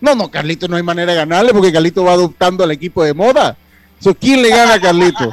[0.00, 3.14] No, no, Carlito no hay manera de ganarle porque Carlito va adoptando al equipo de
[3.14, 3.56] moda.
[4.18, 5.30] ¿Quién le gana a Carlito?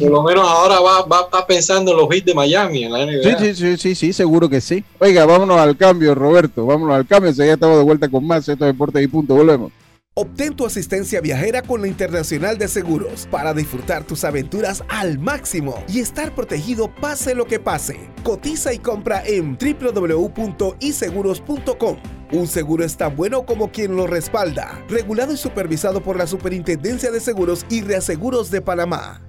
[0.00, 2.92] por lo menos ahora va, va a estar pensando en los hits de Miami en
[2.92, 3.38] la NBA.
[3.38, 4.84] Sí, sí, sí, sí, seguro que sí.
[4.98, 6.66] Oiga, vámonos al cambio, Roberto.
[6.66, 7.30] Vámonos al cambio.
[7.32, 8.48] Ya estamos de vuelta con más.
[8.48, 9.34] Esto es Deportes y Punto.
[9.34, 9.72] Volvemos.
[10.20, 15.82] Obtén tu asistencia viajera con la Internacional de Seguros para disfrutar tus aventuras al máximo
[15.88, 18.10] y estar protegido pase lo que pase.
[18.22, 21.96] Cotiza y compra en www.iseguros.com.
[22.32, 24.84] Un seguro es tan bueno como quien lo respalda.
[24.90, 29.22] Regulado y supervisado por la Superintendencia de Seguros y Reaseguros de Panamá.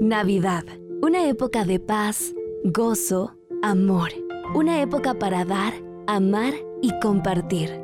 [0.00, 0.64] Navidad.
[1.00, 4.10] Una época de paz, gozo, amor.
[4.52, 5.74] Una época para dar,
[6.08, 7.83] amar y compartir.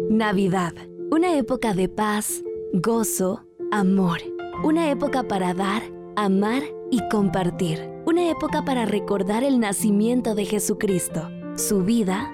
[0.09, 0.73] Navidad,
[1.11, 2.41] una época de paz,
[2.73, 4.19] gozo, amor.
[4.63, 5.83] Una época para dar,
[6.15, 7.89] amar y compartir.
[8.05, 11.27] Una época para recordar el nacimiento de Jesucristo
[11.59, 12.33] su vida,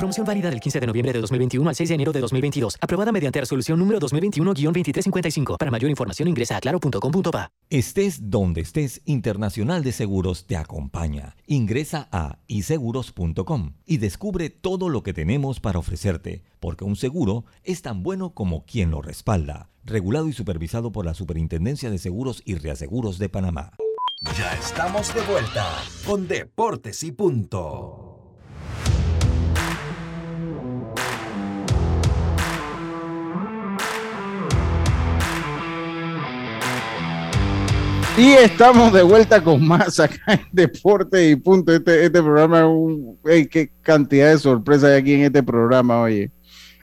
[0.00, 2.78] Promoción válida del 15 de noviembre de 2021 al 6 de enero de 2022.
[2.80, 5.58] Aprobada mediante resolución número 2021-2355.
[5.58, 7.50] Para mayor información ingresa a claro.com.pa.
[7.68, 11.36] Estés donde estés, Internacional de Seguros te acompaña.
[11.46, 17.82] Ingresa a iseguros.com y descubre todo lo que tenemos para ofrecerte, porque un seguro es
[17.82, 19.68] tan bueno como quien lo respalda.
[19.84, 23.72] Regulado y supervisado por la Superintendencia de Seguros y Reaseguros de Panamá.
[24.38, 25.66] Ya estamos de vuelta
[26.06, 28.09] con Deportes y Punto.
[38.20, 41.72] Y estamos de vuelta con más acá en Deporte y Punto.
[41.72, 46.30] Este, este programa, un, qué cantidad de sorpresas hay aquí en este programa, oye.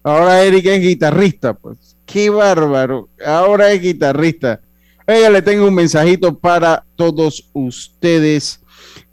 [0.02, 1.96] Ahora Eric es guitarrista, pues.
[2.08, 3.10] Qué bárbaro.
[3.24, 4.62] Ahora es guitarrista.
[5.08, 8.60] Oiga, le tengo un mensajito para todos ustedes.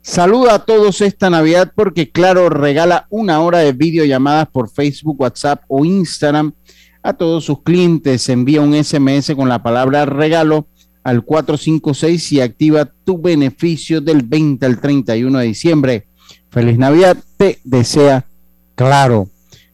[0.00, 5.62] Saluda a todos esta Navidad porque, claro, regala una hora de videollamadas por Facebook, WhatsApp
[5.68, 6.54] o Instagram
[7.02, 8.30] a todos sus clientes.
[8.30, 10.68] Envía un SMS con la palabra regalo
[11.04, 16.06] al 456 y activa tu beneficio del 20 al 31 de diciembre.
[16.48, 18.26] Feliz Navidad, te desea
[18.74, 19.28] claro.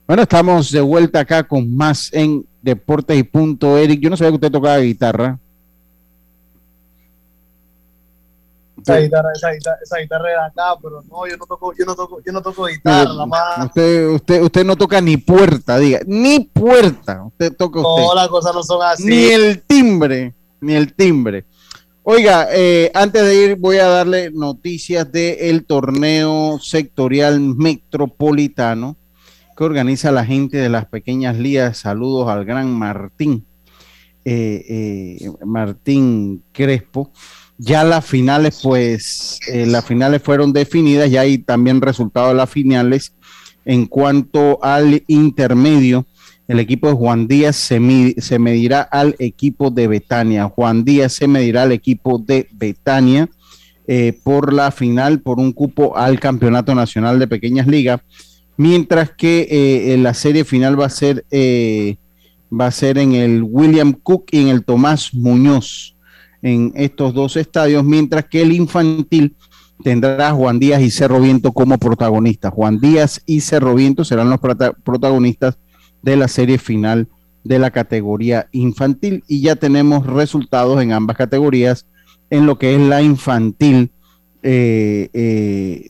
[0.06, 3.78] Bueno, estamos de vuelta acá con más en Deportes y Punto.
[3.78, 5.38] Eric, yo no sabía que usted tocaba guitarra.
[8.82, 11.94] Esa guitarra, esa guitarra, esa guitarra de acá, pero no, yo no toco, yo no
[11.94, 13.66] toco, yo no toco guitarra, nada más.
[13.66, 17.24] Usted, usted, usted no toca ni puerta, diga, ni puerta.
[17.24, 18.02] Usted toca usted.
[18.02, 19.04] No, las cosas no son así.
[19.04, 21.44] Ni el timbre ni el timbre.
[22.02, 28.96] Oiga, eh, antes de ir voy a darle noticias del torneo sectorial metropolitano
[29.54, 31.78] que organiza la gente de las pequeñas ligas.
[31.78, 33.44] Saludos al gran Martín,
[34.24, 37.12] eh, eh, Martín Crespo.
[37.58, 43.12] Ya las finales, pues, las finales fueron definidas, ya hay también resultados de las finales.
[43.66, 46.06] En cuanto al intermedio,
[46.50, 50.48] el equipo de Juan Díaz se, medirá al equipo de Betania.
[50.48, 53.28] Juan Díaz se medirá al equipo de Betania
[53.86, 58.00] eh, por la final, por un cupo al Campeonato Nacional de Pequeñas Ligas,
[58.56, 61.98] mientras que eh, la serie final va a ser eh,
[62.52, 65.94] va a ser en el William Cook y en el Tomás Muñoz
[66.42, 69.36] en estos dos estadios, mientras que el infantil
[69.84, 72.52] tendrá a Juan Díaz y Cerro Viento como protagonistas.
[72.52, 74.40] Juan Díaz y Cerro Viento serán los
[74.82, 75.58] protagonistas
[76.02, 77.08] de la serie final
[77.44, 81.86] de la categoría infantil y ya tenemos resultados en ambas categorías
[82.28, 83.90] en lo que es la infantil.
[84.42, 85.88] Eh, eh,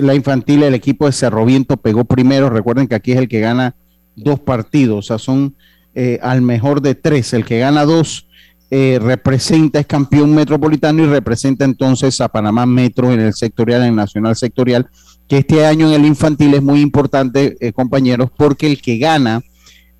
[0.00, 2.50] la infantil, el equipo de Cerro Viento pegó primero.
[2.50, 3.74] Recuerden que aquí es el que gana
[4.14, 5.56] dos partidos, o sea, son
[5.94, 7.32] eh, al mejor de tres.
[7.32, 8.28] El que gana dos
[8.70, 13.96] representa, es campeón metropolitano y representa entonces a Panamá Metro en el sectorial, en el
[13.96, 14.88] nacional sectorial
[15.32, 19.40] que este año en el infantil es muy importante, eh, compañeros, porque el que gana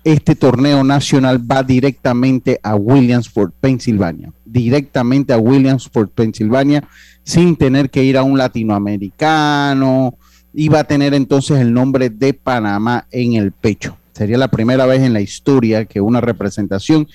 [0.03, 6.87] este torneo nacional va directamente a Williamsport, Pensilvania, directamente a Williamsport, Pensilvania,
[7.23, 10.19] sin tener que ir a un latinoamericano,
[10.53, 13.97] y va a tener entonces el nombre de Panamá en el pecho.
[14.11, 17.07] Sería la primera vez en la historia que una representación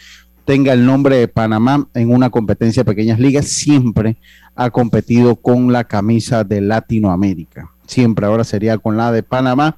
[0.44, 4.16] tenga el nombre de Panamá en una competencia de pequeñas ligas, siempre
[4.56, 9.76] ha competido con la camisa de Latinoamérica siempre ahora sería con la de Panamá.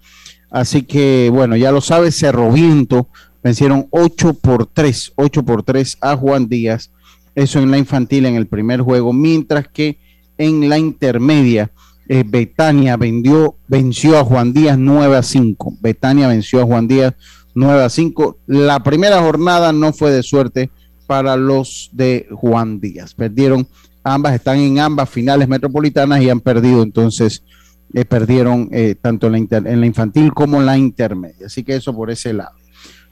[0.50, 3.08] Así que bueno, ya lo sabes, Cerro Viento
[3.42, 6.90] vencieron 8 por 3, 8 por 3 a Juan Díaz,
[7.34, 9.98] eso en la infantil en el primer juego, mientras que
[10.36, 11.70] en la intermedia
[12.08, 15.78] eh, Betania venció a Juan Díaz 9 a 5.
[15.80, 17.14] Betania venció a Juan Díaz
[17.54, 18.38] 9 a 5.
[18.46, 20.70] La primera jornada no fue de suerte
[21.06, 23.14] para los de Juan Díaz.
[23.14, 23.68] Perdieron,
[24.02, 27.44] ambas están en ambas finales metropolitanas y han perdido entonces
[27.92, 31.46] eh, perdieron eh, tanto en la, en la, infantil como en la intermedia.
[31.46, 32.54] Así que eso por ese lado.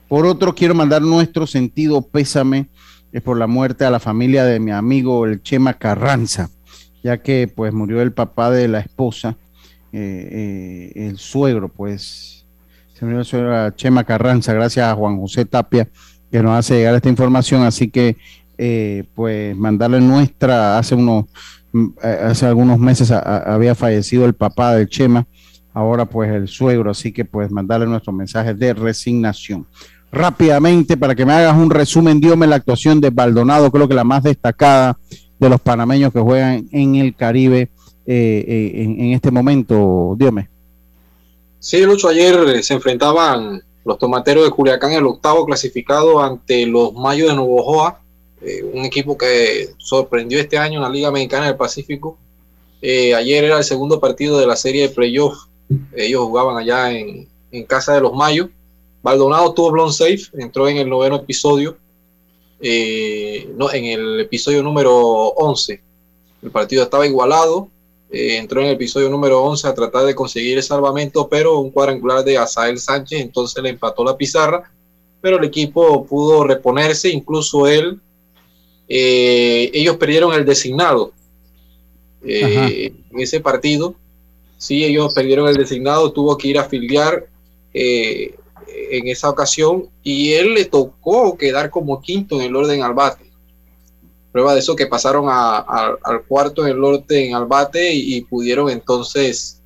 [0.09, 2.69] Por otro, quiero mandar nuestro sentido pésame
[3.13, 6.51] eh, por la muerte a la familia de mi amigo el Chema Carranza,
[7.03, 9.37] ya que pues murió el papá de la esposa,
[9.91, 12.47] el suegro, pues
[12.93, 15.89] se suegro Chema Carranza, gracias a Juan José Tapia
[16.31, 17.63] que nos hace llegar esta información.
[17.63, 18.17] Así que
[19.15, 21.31] pues mandarle nuestra, hace unos eh,
[22.03, 25.27] hace algunos meses había fallecido el papá del Chema,
[25.73, 29.67] ahora pues el suegro, así que pues mandarle nuestro mensaje de resignación.
[30.11, 32.19] rápidamente para que me hagas un resumen.
[32.19, 34.99] Diome la actuación de Baldonado, creo que la más destacada
[35.39, 37.71] de los panameños que juegan en el Caribe
[38.07, 40.17] eh, eh, en, este momento.
[40.19, 40.49] Diome.
[41.59, 47.29] Sí, Lucho, ayer se enfrentaban los tomateros de Culiacán, el octavo clasificado ante los Mayos
[47.29, 48.01] de Novojoa,
[48.43, 52.19] eh, un equipo que sorprendió este año en la Liga Mexicana del Pacífico.
[52.83, 55.47] ayer era el segundo partido de la serie de playoff.
[55.95, 58.49] Ellos jugaban allá en, en casa de los Mayos
[59.03, 61.77] Maldonado tuvo blown safe, entró en el noveno episodio,
[62.61, 65.81] eh, no, en el episodio número 11.
[66.43, 67.69] El partido estaba igualado,
[68.11, 71.71] eh, entró en el episodio número 11 a tratar de conseguir el salvamento, pero un
[71.71, 74.71] cuadrangular de Asael Sánchez entonces le empató la pizarra,
[75.21, 78.01] pero el equipo pudo reponerse, incluso él.
[78.89, 81.13] Eh, ellos perdieron el designado
[82.23, 83.95] en ese partido.
[84.57, 87.27] Sí, ellos perdieron el designado, tuvo que ir a afiliar
[88.91, 93.31] en esa ocasión y él le tocó quedar como quinto en el orden al bate.
[94.33, 99.61] Prueba de eso que pasaron al cuarto en el orden al bate y, pudieron entonces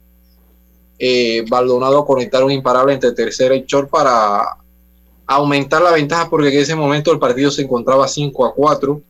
[0.99, 4.57] eh, Baldonado conectar un imparable entre tercera y short para
[5.27, 9.03] aumentar la ventaja porque en ese momento el partido se encontraba 5 a 4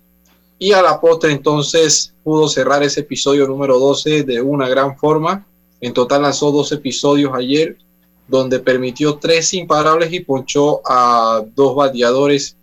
[0.62, 5.44] y a la postre entonces pudo cerrar ese episodio número 12 de una gran forma.
[5.80, 7.78] En total lanzó dos episodios ayer
[8.28, 12.56] donde permitió tres imparables y ponchó a dos bateadores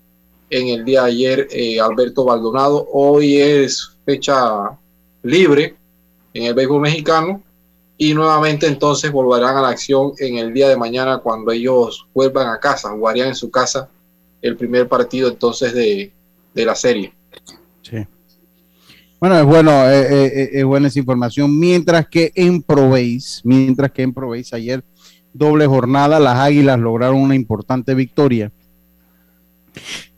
[0.50, 2.88] en el día de ayer, eh, Alberto Baldonado.
[2.94, 4.80] Hoy es fecha
[5.22, 5.76] libre
[6.34, 7.44] en el béisbol mexicano
[7.98, 12.48] y nuevamente entonces volverán a la acción en el día de mañana cuando ellos vuelvan
[12.48, 13.90] a casa, jugarían en su casa
[14.42, 16.14] el primer partido entonces de,
[16.54, 17.19] la serie.
[19.20, 21.60] Bueno, es bueno, eh, eh, es buena esa información.
[21.60, 24.84] Mientras que en Proveis, mientras que en Proveis ayer
[25.34, 28.52] doble jornada, las Águilas lograron una importante victoria.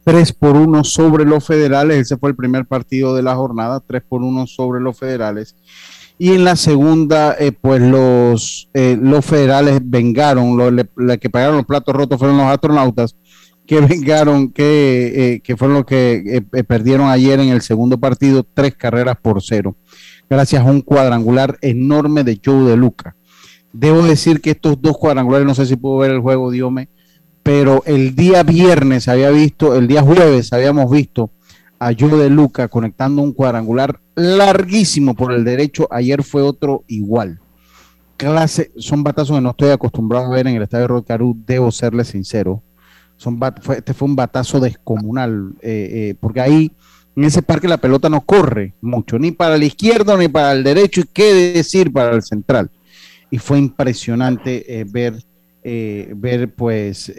[0.03, 4.03] 3 por 1 sobre los federales, ese fue el primer partido de la jornada, 3
[4.07, 5.55] por 1 sobre los federales.
[6.17, 11.65] Y en la segunda, eh, pues los, eh, los federales vengaron, los que pagaron los
[11.65, 13.15] platos rotos fueron los astronautas,
[13.66, 18.76] que vengaron, que, eh, que fueron los que perdieron ayer en el segundo partido, tres
[18.76, 19.76] carreras por cero,
[20.30, 23.16] gracias a un cuadrangular enorme de Joe de Luca.
[23.74, 26.89] Debo decir que estos dos cuadrangulares, no sé si puedo ver el juego, Diome,
[27.43, 31.32] pero el día viernes había visto, el día jueves habíamos visto
[31.80, 35.88] a Joe de Luca conectando un cuadrangular larguísimo por el derecho.
[35.89, 37.39] Ayer fue otro igual.
[38.18, 42.03] Clase, son batazos que no estoy acostumbrado a ver en el estadio Rocarú, debo serle
[42.03, 42.62] sincero.
[43.76, 46.72] Este fue un batazo descomunal, eh, eh, porque ahí
[47.15, 50.63] en ese parque la pelota no corre mucho, ni para el izquierdo ni para el
[50.63, 52.69] derecho, y qué decir para el central
[53.30, 55.24] y fue impresionante eh, ver,
[55.63, 57.13] ver pues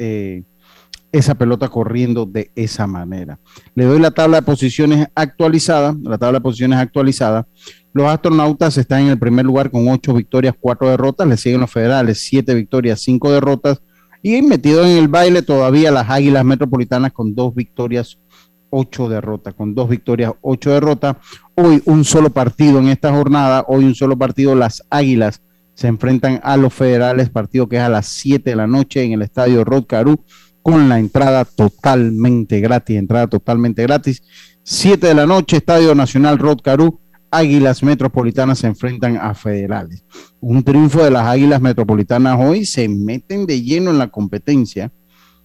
[1.11, 3.38] esa pelota corriendo de esa manera.
[3.74, 7.46] Le doy la tabla de posiciones actualizada, la tabla de posiciones actualizada.
[7.92, 11.28] Los astronautas están en el primer lugar con ocho victorias, cuatro derrotas.
[11.28, 13.82] Le siguen los federales, siete victorias, cinco derrotas.
[14.22, 18.18] Y metido en el baile todavía las águilas metropolitanas con dos victorias,
[18.70, 21.16] ocho derrotas, con dos victorias, ocho derrotas.
[21.56, 25.42] Hoy un solo partido en esta jornada, hoy un solo partido, las águilas
[25.74, 29.12] se enfrentan a los federales, partido que es a las 7 de la noche en
[29.12, 29.86] el estadio Rod
[30.62, 34.22] con la entrada totalmente gratis, entrada totalmente gratis.
[34.62, 36.60] 7 de la noche, Estadio Nacional Rod
[37.32, 40.04] Águilas Metropolitanas se enfrentan a Federales.
[40.38, 44.92] Un triunfo de las Águilas Metropolitanas hoy se meten de lleno en la competencia.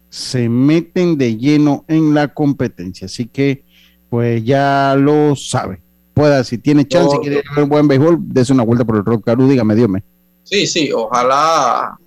[0.09, 3.05] Se meten de lleno en la competencia.
[3.05, 3.63] Así que,
[4.09, 5.79] pues ya lo sabe.
[6.13, 9.21] Pueda, si tiene chance, y quiere ver buen béisbol, dése una vuelta por el Rod
[9.47, 10.03] dígame, dígame.
[10.43, 11.97] Sí, sí, ojalá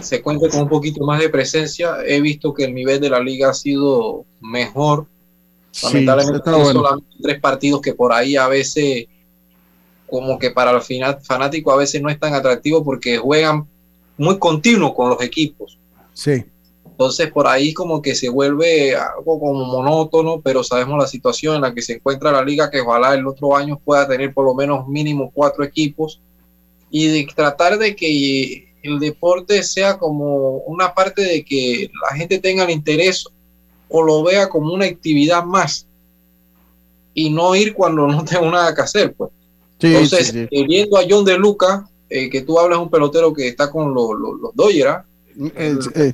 [0.00, 1.96] se cuente con un poquito más de presencia.
[2.06, 5.06] He visto que el nivel de la liga ha sido mejor.
[5.82, 9.06] Lamentablemente solamente tres partidos que por ahí a veces
[10.08, 13.66] como que para el final fanático a veces no es tan atractivo porque juegan
[14.16, 15.78] muy continuo con los equipos.
[16.12, 16.44] Sí.
[16.84, 21.62] Entonces por ahí como que se vuelve algo como monótono, pero sabemos la situación en
[21.62, 24.54] la que se encuentra la liga, que ojalá el otro año pueda tener por lo
[24.54, 26.20] menos mínimo cuatro equipos
[26.90, 32.38] y de tratar de que el deporte sea como una parte de que la gente
[32.38, 33.26] tenga el interés
[33.88, 35.88] o lo vea como una actividad más
[37.14, 39.14] y no ir cuando no tengo nada que hacer.
[39.14, 39.30] Pues.
[39.92, 43.70] Entonces, eh, viendo a John de Luca, eh, que tú hablas un pelotero que está
[43.70, 45.04] con los, los, los Dodgers, ¿ah?
[45.36, 46.12] eh,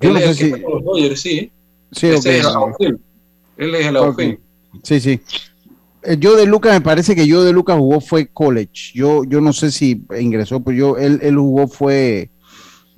[0.00, 1.50] él es el con los Dodgers, sí.
[1.92, 2.98] Sí, es el
[3.56, 4.38] Él es el
[4.82, 5.20] Sí, sí.
[6.02, 8.92] Eh, yo de Lucas, me parece que yo de Lucas jugó fue college.
[8.94, 12.30] Yo, yo no sé si ingresó, pero yo, él, él jugó fue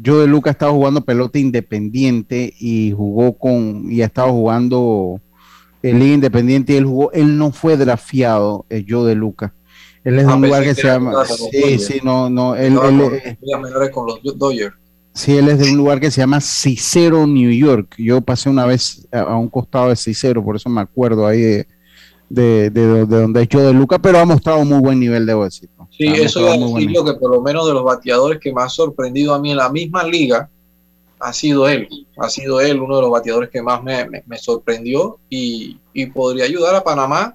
[0.04, 5.20] Joe de Luca ha estado jugando pelota independiente y jugó con, y ha estado jugando
[5.83, 9.55] el Liga Independiente y él jugó, él no fue drafiado, el Joe de Luca.
[10.05, 12.89] Él es de Ah, un lugar que se llama, sí, sí, no, no, él, Estaba
[12.89, 14.74] él, con- eh, ligas menores con los Dodgers.
[15.14, 17.95] Sí, él es de un lugar que se llama Cicero, New York.
[17.99, 21.41] Yo pasé una vez a, a un costado de Cicero, por eso me acuerdo ahí
[21.41, 21.66] de,
[22.29, 25.45] de, de- de donde es yo de Luca, pero ha mostrado muy buen nivel, debo
[25.45, 25.68] decir.
[25.91, 28.66] Sí, Ha eso buen decir lo que por lo menos de los bateadores que más
[28.66, 30.49] ha sorprendido a mí en la misma liga
[31.20, 31.88] ha sido él.
[32.18, 36.06] Ha sido él uno de los bateadores que más me, me- me sorprendió y, y
[36.06, 37.34] podría ayudar a Panamá,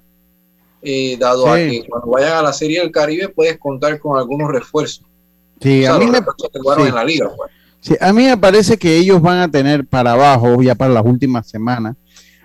[0.82, 4.50] eh, dado a que cuando vayan a la Serie del Caribe puedes contar con algunos
[4.50, 5.04] refuerzos.
[5.60, 6.88] Sí, O sea, a mí me, refuerzos que jugaron sí.
[6.90, 7.30] en la liga.
[7.36, 7.50] pues.
[7.80, 11.04] Sí, a mí me parece que ellos van a tener para abajo, ya para las
[11.04, 11.96] últimas semanas,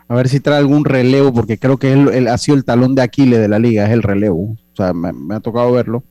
[0.07, 2.95] a ver si trae algún relevo, porque creo que él, él ha sido el talón
[2.95, 4.57] de Aquiles de la liga, es el relevo.
[4.73, 6.03] O sea, me, me ha tocado verlo.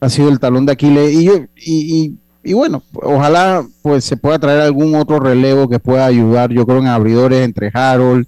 [0.00, 1.12] Ha sido el talón de Aquiles.
[1.12, 5.78] Y, yo, y, y, y bueno, ojalá pues se pueda traer algún otro relevo que
[5.78, 6.50] pueda ayudar.
[6.50, 8.26] Yo creo en abridores entre Harold,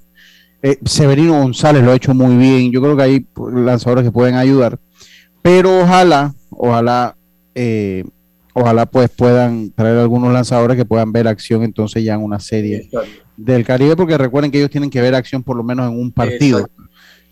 [0.63, 2.71] eh, Severino González lo ha hecho muy bien.
[2.71, 4.79] Yo creo que hay lanzadores que pueden ayudar.
[5.43, 7.17] Pero ojalá, ojalá
[7.55, 8.05] eh,
[8.55, 12.89] ojalá pues puedan traer algunos lanzadores que puedan ver acción entonces ya en una serie
[13.37, 16.11] del Caribe, porque recuerden que ellos tienen que ver acción por lo menos en un
[16.11, 16.61] partido.
[16.61, 16.83] Exacto.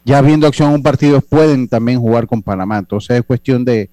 [0.04, 2.78] Ya viendo acción en un partido pueden también jugar con Panamá.
[2.78, 3.88] Entonces es cuestión de,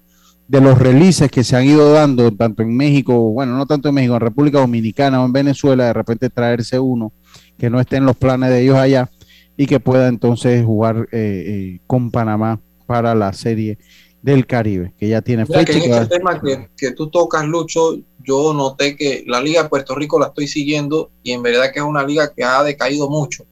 [0.50, 3.94] de los releases que se han ido dando tanto en México, bueno, no tanto en
[3.94, 7.12] México, en República Dominicana o en Venezuela, de repente traerse uno
[7.56, 9.08] que no esté en los planes de ellos allá
[9.56, 13.78] y que pueda entonces jugar eh, eh, con Panamá para la serie
[14.22, 15.72] del Caribe, que ya tiene Mira fecha.
[15.78, 19.62] en que va- este tema que, que tú tocas, Lucho, yo noté que la Liga
[19.62, 22.64] de Puerto Rico la estoy siguiendo y en verdad que es una liga que ha
[22.64, 23.44] decaído mucho.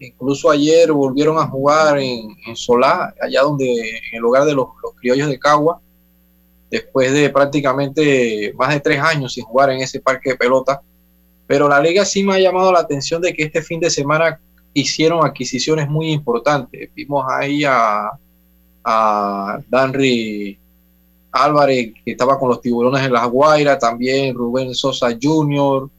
[0.00, 4.66] Incluso ayer volvieron a jugar en, en Solá, allá donde, en el lugar de los,
[4.82, 5.80] los criollos de Cagua,
[6.72, 10.80] después de prácticamente más de tres años sin jugar en ese parque de pelota.
[11.46, 14.40] Pero la liga sí me ha llamado la atención de que este fin de semana
[14.72, 16.88] hicieron adquisiciones muy importantes.
[16.94, 18.10] Vimos ahí a,
[18.82, 20.58] a Danry
[21.30, 25.90] Álvarez, que estaba con los tiburones en las Guairas, también Rubén Sosa Jr.,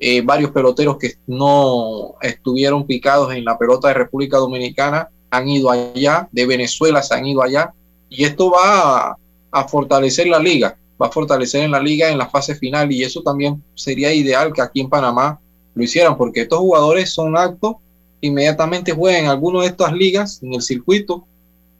[0.00, 5.70] eh, varios peloteros que no estuvieron picados en la pelota de República Dominicana han ido
[5.70, 7.72] allá, de Venezuela se han ido allá,
[8.08, 9.16] y esto va
[9.60, 13.02] a, fortalecer la liga, va a fortalecer en la liga en la fase final, y
[13.02, 15.40] eso también sería ideal que aquí en Panamá
[15.74, 17.76] lo hicieran, porque estos jugadores son aptos,
[18.20, 21.26] inmediatamente juegan en alguna de estas ligas, en el circuito,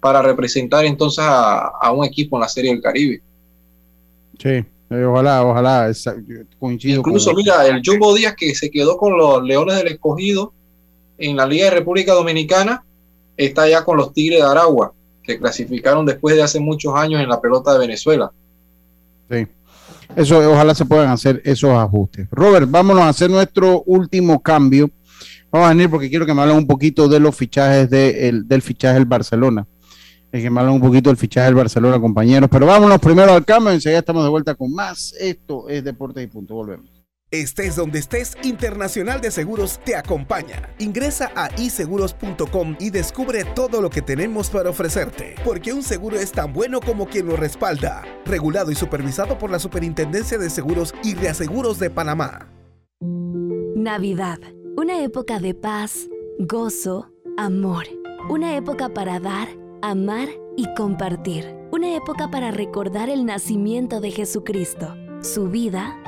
[0.01, 3.23] para representar entonces a, a un equipo en la Serie del Caribe.
[4.39, 5.93] Sí, eh, ojalá, ojalá,
[6.61, 10.53] coincido Incluso, con mira, el Jumbo Díaz que se quedó con los Leones del Escogido
[11.19, 12.85] en la Liga de República Dominicana,
[13.37, 14.93] está ya con los Tigres de Aragua,
[15.27, 18.31] que clasificaron después de hace muchos años en la pelota de Venezuela.
[19.31, 19.47] Sí.
[20.15, 22.29] Eso, ojalá se puedan hacer esos ajustes.
[22.31, 24.89] Robert, vámonos a hacer nuestro último cambio.
[25.51, 28.47] Vamos a venir porque quiero que me hablen un poquito de los fichajes de el-
[28.47, 29.67] del fichaje del Barcelona.
[30.31, 32.49] Es que me hablen un poquito del fichaje del Barcelona, compañeros.
[32.51, 35.15] Pero vámonos primero al cambio, enseguida estamos de vuelta con más.
[35.19, 36.55] Esto es Deportes y Punto.
[36.55, 36.96] Volvemos.
[37.33, 40.71] Estés donde estés, Internacional de Seguros te acompaña.
[40.79, 45.35] Ingresa a iseguros.com y descubre todo lo que tenemos para ofrecerte.
[45.45, 48.05] Porque un seguro es tan bueno como quien lo respalda.
[48.25, 52.49] Regulado y supervisado por la Superintendencia de Seguros y Reaseguros de Panamá.
[53.75, 54.39] Navidad,
[54.77, 56.09] una época de paz,
[56.39, 57.87] gozo, amor.
[58.31, 59.49] Una época para dar,
[59.83, 61.57] amar y compartir.
[61.73, 66.01] Una época para recordar el nacimiento de Jesucristo, su vida,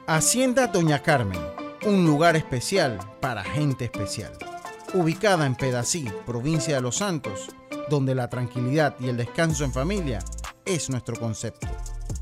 [0.06, 1.40] Hacienda Doña Carmen,
[1.86, 4.32] un lugar especial para gente especial.
[4.92, 7.48] Ubicada en Pedací, provincia de Los Santos,
[7.88, 10.18] donde la tranquilidad y el descanso en familia
[10.66, 11.68] es nuestro concepto.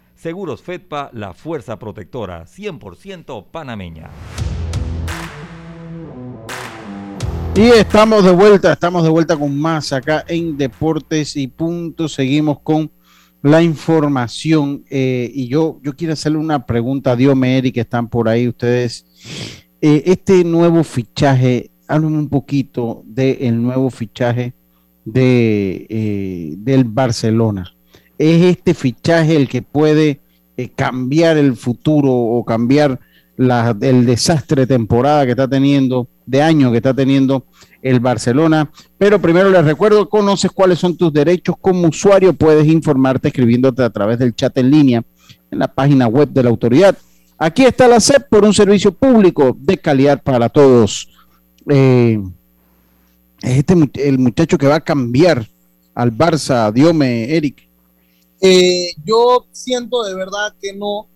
[0.21, 4.11] Seguros Fedpa, la fuerza protectora 100% panameña.
[7.55, 12.07] Y estamos de vuelta, estamos de vuelta con más acá en Deportes y Punto.
[12.07, 12.91] Seguimos con
[13.41, 14.83] la información.
[14.91, 18.47] eh, y yo, yo quiero hacerle una pregunta a Diome, Eric, que están por ahí
[18.47, 19.07] ustedes.
[19.81, 24.53] Eh, este nuevo fichaje, háblenme un poquito del nuevo fichaje
[25.03, 27.73] de, eh, del Barcelona.
[28.21, 30.19] ¿Es este fichaje el que puede
[30.55, 32.99] eh, cambiar el futuro o cambiar
[33.35, 37.45] el desastre de temporada que está teniendo, de año que está teniendo
[37.81, 38.69] el Barcelona?
[38.99, 43.89] Pero primero les recuerdo, conoces cuáles son tus derechos como usuario, puedes informarte escribiéndote a
[43.89, 45.03] través del chat en línea
[45.49, 46.95] en la página web de la autoridad.
[47.39, 51.09] Aquí está la SEP por un servicio público de calidad para todos.
[51.67, 52.21] Eh,
[53.41, 53.73] es este
[54.07, 55.43] el muchacho que va a cambiar
[55.95, 57.70] al Barça, Diome, Eric.
[58.43, 61.07] Eh, yo siento de verdad que no.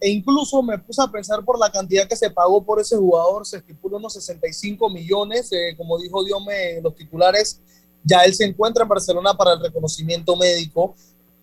[0.00, 3.44] E incluso me puse a pensar por la cantidad que se pagó por ese jugador,
[3.44, 7.60] se estipula unos 65 millones, eh, como dijo Diome los titulares,
[8.02, 10.94] ya él se encuentra en Barcelona para el reconocimiento médico.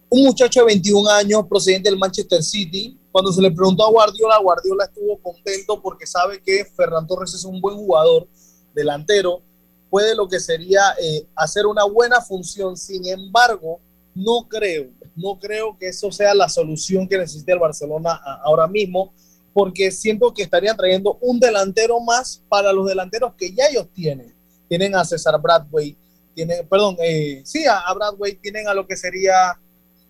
[0.10, 4.40] Un muchacho de 21 años, procedente del Manchester City, cuando se le preguntó a Guardiola,
[4.40, 8.28] Guardiola estuvo contento porque sabe que Ferran Torres es un buen jugador,
[8.74, 9.42] delantero,
[9.90, 12.78] puede lo que sería eh, hacer una buena función.
[12.78, 13.82] Sin embargo,
[14.18, 19.14] no creo, no creo que eso sea la solución que necesita el Barcelona ahora mismo,
[19.54, 24.36] porque siento que estarían trayendo un delantero más para los delanteros que ya ellos tienen.
[24.68, 25.96] Tienen a César Bradway,
[26.36, 29.60] tienen, perdón, eh, sí, a, a Bradway, tienen a lo que sería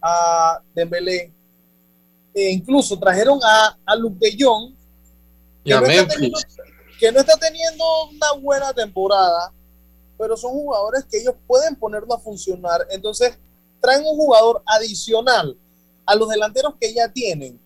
[0.01, 1.31] a Dembélé,
[2.33, 6.13] e incluso trajeron a, a Luke de Jong, a no está Memphis.
[6.15, 6.39] teniendo-
[6.99, 9.53] que no está teniendo una buena temporada,
[10.17, 12.87] pero son jugadores que ellos pueden ponerlo a funcionar.
[12.89, 13.37] Entonces,
[13.81, 15.57] traen un jugador adicional
[16.05, 17.59] a los delanteros que ya tienen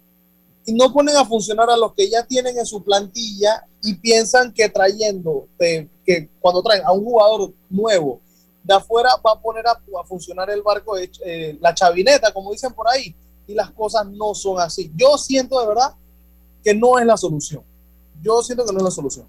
[0.66, 4.54] y no ponen a funcionar a los que ya tienen en su plantilla y piensan
[4.54, 8.22] que trayendo, eh, que cuando traen a un jugador nuevo
[8.64, 12.52] de afuera va a poner a, a funcionar el barco, de- eh, la chavineta, como
[12.52, 13.16] dicen por ahí,
[13.48, 14.92] y las cosas no son así.
[14.96, 15.96] Yo siento de verdad
[16.64, 17.64] que no es la solución.
[18.22, 19.26] Yo siento que no es la solución.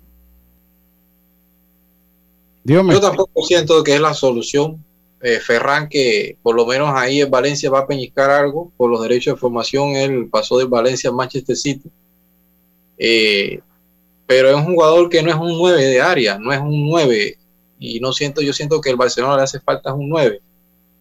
[2.93, 4.85] Yo tampoco siento que es la solución.
[5.25, 9.01] Eh, Ferran, que por lo menos ahí en Valencia va a peñiscar algo por los
[9.03, 11.89] derechos de formación, él pasó de Valencia a Manchester City.
[12.99, 13.61] Eh,
[14.27, 17.37] pero es un jugador que no es un 9 de área, no es un 9.
[17.79, 20.41] Y no siento, yo siento que el Barcelona le hace falta un 9.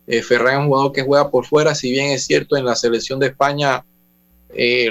[0.07, 2.75] Eh, Ferran es un jugador que juega por fuera, si bien es cierto en la
[2.75, 3.83] selección de España,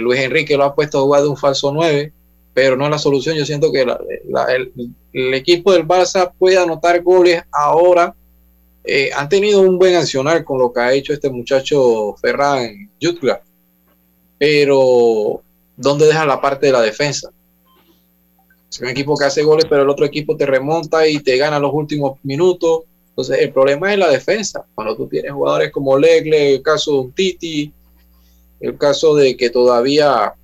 [0.00, 2.12] Luis Enrique lo ha puesto a jugar de un falso 9,
[2.54, 3.36] pero no es la solución.
[3.36, 4.00] Yo siento que la-
[5.12, 8.14] el equipo del Barça puede anotar goles ahora.
[8.84, 13.42] Eh, han tenido un buen accionar con lo que ha hecho este muchacho Ferran Jutgla,
[14.38, 15.42] pero
[15.76, 17.30] ¿dónde deja la parte de la defensa?
[18.70, 21.58] Es un equipo que hace goles, pero el otro equipo te remonta y te gana
[21.58, 22.84] los últimos minutos.
[23.08, 24.64] Entonces, el problema es la defensa.
[24.74, 27.72] Cuando tú tienes jugadores como Legle, el caso de Titi,
[28.60, 30.34] el caso de que todavía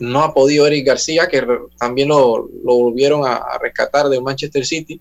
[0.00, 1.42] no ha podido Eric García, que
[1.78, 5.00] también lo, lo volvieron a, a rescatar de Manchester City.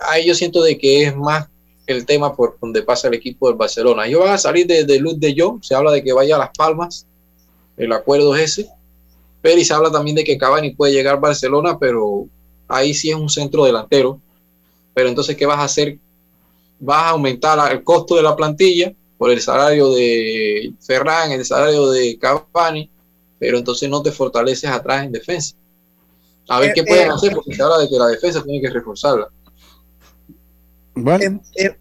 [0.00, 1.48] Ahí yo siento de que es más
[1.86, 4.06] el tema por donde pasa el equipo del Barcelona.
[4.06, 6.38] Ellos van a salir de, de Luz de Jong, se habla de que vaya a
[6.40, 7.06] Las Palmas,
[7.76, 8.70] el acuerdo es ese,
[9.42, 12.26] pero y se habla también de que Cavani puede llegar a Barcelona, pero
[12.68, 14.20] ahí sí es un centro delantero.
[14.94, 15.98] Pero entonces, ¿qué vas a hacer?
[16.80, 21.90] Vas a aumentar el costo de la plantilla por el salario de Ferran, el salario
[21.90, 22.90] de Cavani,
[23.38, 25.54] pero entonces no te fortaleces atrás en defensa.
[26.48, 28.60] A ver Eh, qué pueden eh, hacer, porque se habla de que la defensa tiene
[28.60, 29.28] que reforzarla.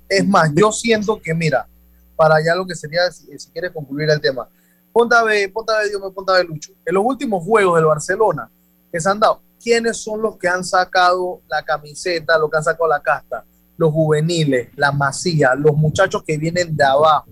[0.10, 1.68] Es, más, yo siento que, mira,
[2.16, 4.50] para allá lo que sería, si, quieres concluir el tema,
[4.92, 6.74] ponte a ver, ponte a ver, Dios me ponte a ver, Lucho.
[6.86, 8.50] En los últimos juegos del Barcelona
[8.92, 12.64] que se han dado, ¿quiénes son los que han sacado la camiseta, los que han
[12.64, 13.46] sacado la casta?
[13.78, 17.28] Los juveniles, la masía, los muchachos que vienen de abajo,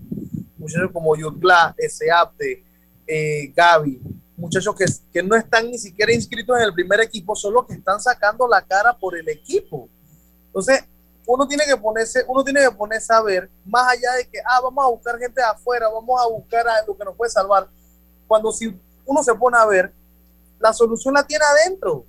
[0.56, 2.64] muchachos como Yutla, Eseapte,
[3.06, 4.00] eh, Gaby,
[4.36, 7.74] muchachos que, que no están ni siquiera inscritos en el primer equipo, son los que
[7.74, 9.88] están sacando la cara por el equipo.
[10.46, 10.84] Entonces,
[11.26, 14.60] uno tiene que ponerse, uno tiene que ponerse a ver, más allá de que, ah,
[14.62, 17.68] vamos a buscar gente de afuera, vamos a buscar a lo que nos puede salvar.
[18.26, 19.92] Cuando si uno se pone a ver,
[20.58, 22.04] la solución la tiene adentro.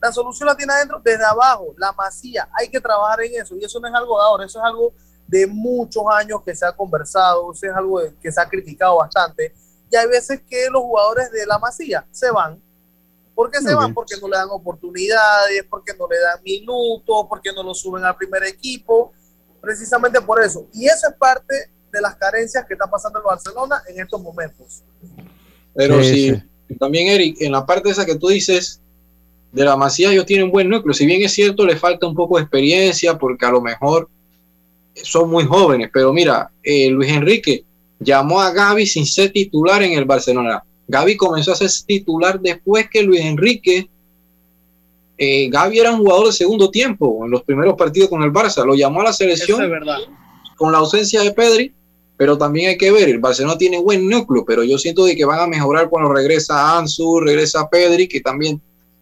[0.00, 2.48] La solución la tiene adentro desde abajo, la masía.
[2.52, 3.56] Hay que trabajar en eso.
[3.56, 4.92] Y eso no es algo de ahora, eso es algo
[5.26, 9.52] de muchos años que se ha conversado, eso es algo que se ha criticado bastante.
[9.90, 12.62] Y hay veces que los jugadores de la masía se van.
[13.38, 13.94] ¿Por qué se van?
[13.94, 18.16] Porque no le dan oportunidades, porque no le dan minutos, porque no lo suben al
[18.16, 19.12] primer equipo.
[19.60, 20.66] Precisamente por eso.
[20.74, 21.54] Y eso es parte
[21.92, 24.82] de las carencias que está pasando el Barcelona en estos momentos.
[25.72, 26.34] Pero Sí,
[26.66, 28.80] sí, también Eric, en la parte esa que tú dices
[29.52, 30.92] de la Masía, ellos tienen buen núcleo.
[30.92, 34.10] Si bien es cierto, le falta un poco de experiencia porque a lo mejor
[34.96, 35.90] son muy jóvenes.
[35.92, 37.64] Pero mira, eh, Luis Enrique
[38.00, 40.64] llamó a Gaby sin ser titular en el Barcelona.
[40.88, 43.88] Gaby comenzó a ser titular después que Luis Enrique.
[45.18, 48.64] Eh, Gaby era un jugador de segundo tiempo en los primeros partidos con el Barça.
[48.64, 49.98] Lo llamó a la selección es verdad.
[50.56, 51.72] con la ausencia de Pedri,
[52.16, 55.24] pero también hay que ver, el Barcelona tiene buen núcleo, pero yo siento de que
[55.24, 58.60] van a mejorar cuando regresa Ansu, regresa Pedri, que también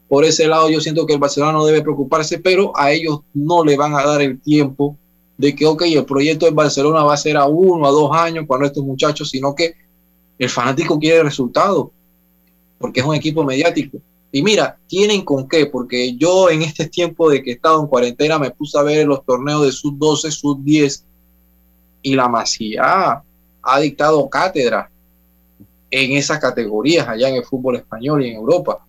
[0.08, 3.64] por ese lado yo siento que el Barcelona no debe preocuparse, pero a ellos no
[3.64, 4.96] le van a dar el tiempo
[5.38, 8.44] de que, ok, el proyecto del Barcelona va a ser a uno, a dos años
[8.46, 9.74] cuando estos muchachos, sino que
[10.38, 11.88] el fanático quiere resultados,
[12.78, 13.98] porque es un equipo mediático.
[14.32, 17.86] Y mira, tienen con qué, porque yo en este tiempo de que he estado en
[17.86, 21.04] cuarentena me puse a ver los torneos de sub 12, sub 10
[22.02, 23.22] y la Masía
[23.62, 24.90] ha dictado cátedra
[25.90, 28.84] en esas categorías allá en el fútbol español y en Europa.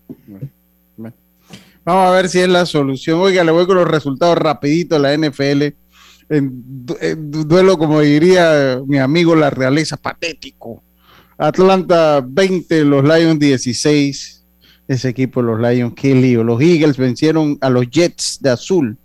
[1.86, 3.20] Vamos a ver si es la solución.
[3.22, 5.68] Oiga, le voy con los resultados rapidito la NFL.
[6.30, 10.84] En, du- en du- duelo, como diría mi amigo La Realeza, patético.
[11.38, 14.34] Atlanta 20, los Lions 16.
[14.88, 16.44] Ese equipo, los Lions, qué lío.
[16.44, 18.98] Los Eagles vencieron a los Jets de azul,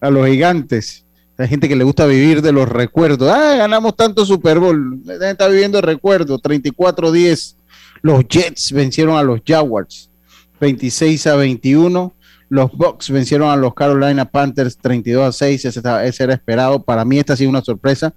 [0.00, 1.04] a los gigantes.
[1.36, 3.28] Hay gente que le gusta vivir de los recuerdos.
[3.30, 5.00] Ah, ganamos tanto Super Bowl.
[5.04, 6.40] La está viviendo recuerdos.
[6.42, 7.56] 34-10.
[8.02, 10.10] Los Jets vencieron a los Jaguars
[10.60, 12.14] 26 a 21.
[12.48, 15.64] Los Bucks vencieron a los Carolina Panthers 32 a 6.
[15.64, 16.82] Ese, estaba- ese era esperado.
[16.82, 18.14] Para mí esta ha sido una sorpresa.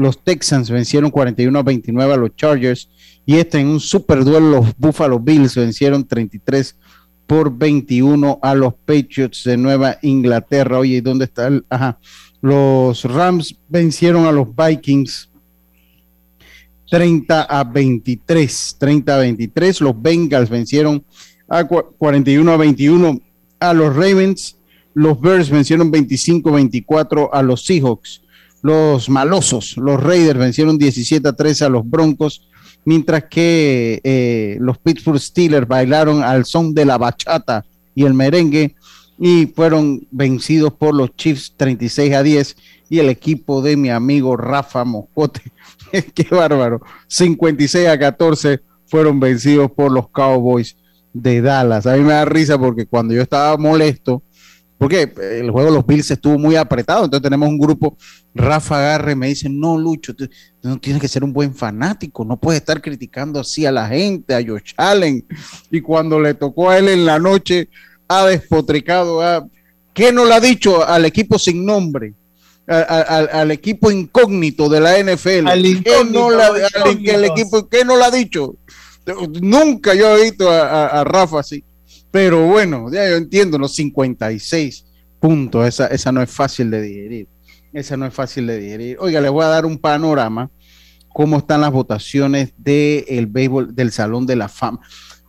[0.00, 2.88] Los Texans vencieron 41 a 29 a los Chargers.
[3.26, 6.76] Y este en un super duelo los Buffalo Bills vencieron 33
[7.26, 10.78] por 21 a los Patriots de Nueva Inglaterra.
[10.78, 11.64] Oye, ¿y dónde está el?
[11.68, 11.98] Ajá.
[12.40, 15.28] Los Rams vencieron a los Vikings
[16.90, 18.76] 30 a 23.
[18.78, 19.80] 30 a 23.
[19.80, 21.04] Los Bengals vencieron
[21.48, 23.20] a cua- 41 a 21
[23.60, 24.56] a los Ravens.
[24.94, 28.22] Los Bears vencieron 25 a 24 a los Seahawks.
[28.62, 32.46] Los malosos, los Raiders vencieron 17 a 13 a los Broncos.
[32.84, 38.74] Mientras que eh, los Pittsburgh Steelers bailaron al son de la bachata y el merengue
[39.18, 42.56] y fueron vencidos por los Chiefs 36 a 10
[42.88, 45.42] y el equipo de mi amigo Rafa Moscote,
[46.14, 50.76] qué bárbaro, 56 a 14 fueron vencidos por los Cowboys
[51.12, 51.86] de Dallas.
[51.86, 54.22] A mí me da risa porque cuando yo estaba molesto,
[54.80, 57.98] porque el juego de los Bills estuvo muy apretado, entonces tenemos un grupo,
[58.34, 60.26] Rafa Agarre me dice, no Lucho, tú,
[60.62, 64.34] no tienes que ser un buen fanático, no puedes estar criticando así a la gente,
[64.34, 65.22] a Josh Allen,
[65.70, 67.68] y cuando le tocó a él en la noche,
[68.08, 69.46] ha despotricado, ha-
[69.92, 72.14] ¿qué no le ha dicho al equipo sin nombre?
[72.66, 75.46] Al, al equipo incógnito de la NFL.
[75.48, 77.32] Al ¿Qué no le ha- al al- el incógnito.
[77.34, 78.54] equipo, ¿qué no le ha dicho?
[79.42, 81.64] Nunca yo he visto a, a- a Rafa así.
[82.10, 84.84] Pero bueno, ya yo entiendo los 56
[85.20, 85.66] puntos.
[85.66, 87.28] Esa, esa no es fácil de digerir.
[87.72, 88.96] Esa no es fácil de digerir.
[89.00, 90.50] Oiga, les voy a dar un panorama
[91.12, 94.80] cómo están las votaciones del béisbol del Salón de la Fama.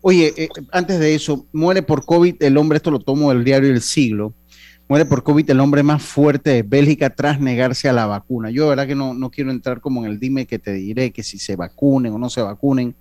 [0.02, 3.70] Oye, eh, antes de eso, muere por COVID el hombre, esto lo tomo del diario
[3.70, 4.34] El Siglo,
[4.88, 8.50] muere por COVID el hombre más fuerte de Bélgica tras negarse a la vacuna.
[8.50, 11.12] Yo, de verdad que no, no quiero entrar como en el dime que te diré,
[11.12, 12.96] que si se vacunen o no se vacunen.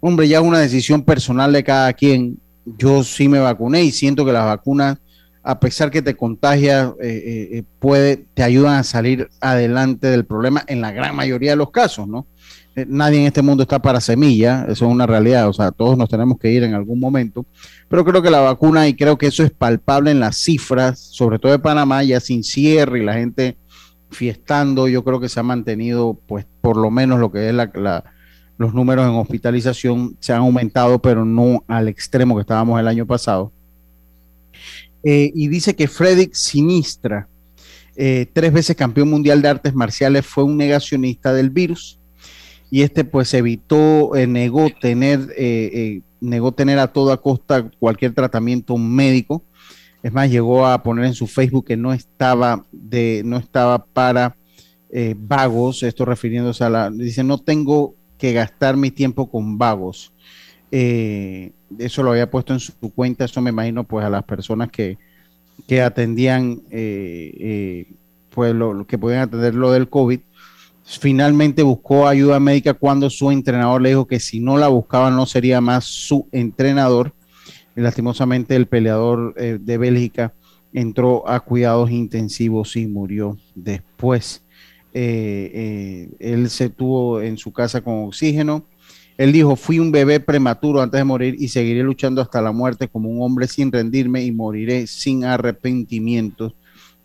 [0.00, 2.38] Hombre, ya es una decisión personal de cada quien.
[2.64, 4.98] Yo sí me vacuné y siento que las vacunas,
[5.42, 10.24] a pesar que te contagia, eh, eh, eh, puede, te ayudan a salir adelante del
[10.24, 12.26] problema en la gran mayoría de los casos, ¿no?
[12.76, 15.96] Eh, nadie en este mundo está para semilla, eso es una realidad, o sea, todos
[15.98, 17.44] nos tenemos que ir en algún momento,
[17.88, 21.38] pero creo que la vacuna, y creo que eso es palpable en las cifras, sobre
[21.38, 23.56] todo de Panamá, ya sin cierre y la gente
[24.10, 28.04] fiestando, yo creo que se ha mantenido, pues, por lo menos lo que es la-
[28.56, 33.06] los números en hospitalización se han aumentado, pero no al extremo que estábamos el año
[33.06, 33.52] pasado.
[35.02, 37.28] Eh, y dice que Fredrik Sinistra,
[37.96, 41.98] eh, tres veces campeón mundial de artes marciales, fue un negacionista del virus
[42.70, 45.28] y este pues evitó, eh, negó tener,
[46.20, 49.44] negó tener a toda costa cualquier tratamiento médico.
[50.02, 54.36] Es más, llegó a poner en su Facebook que no estaba de, no estaba para
[55.16, 60.12] vagos, esto refiriéndose a la, dice, no tengo que gastar mi tiempo con vagos.
[60.70, 64.70] Eh, eso lo había puesto en su cuenta, eso me imagino pues a las personas
[64.70, 64.98] que,
[65.66, 67.94] que atendían, eh, eh,
[68.30, 70.20] pues lo, que podían atender lo del COVID.
[70.84, 75.24] Finalmente buscó ayuda médica cuando su entrenador le dijo que si no la buscaba no
[75.26, 77.14] sería más su entrenador.
[77.76, 80.34] Y lastimosamente el peleador eh, de Bélgica
[80.72, 84.43] entró a cuidados intensivos y murió después.
[84.94, 88.66] Eh, eh, él se tuvo en su casa con oxígeno.
[89.18, 92.88] Él dijo, fui un bebé prematuro antes de morir y seguiré luchando hasta la muerte
[92.88, 96.54] como un hombre sin rendirme y moriré sin arrepentimientos.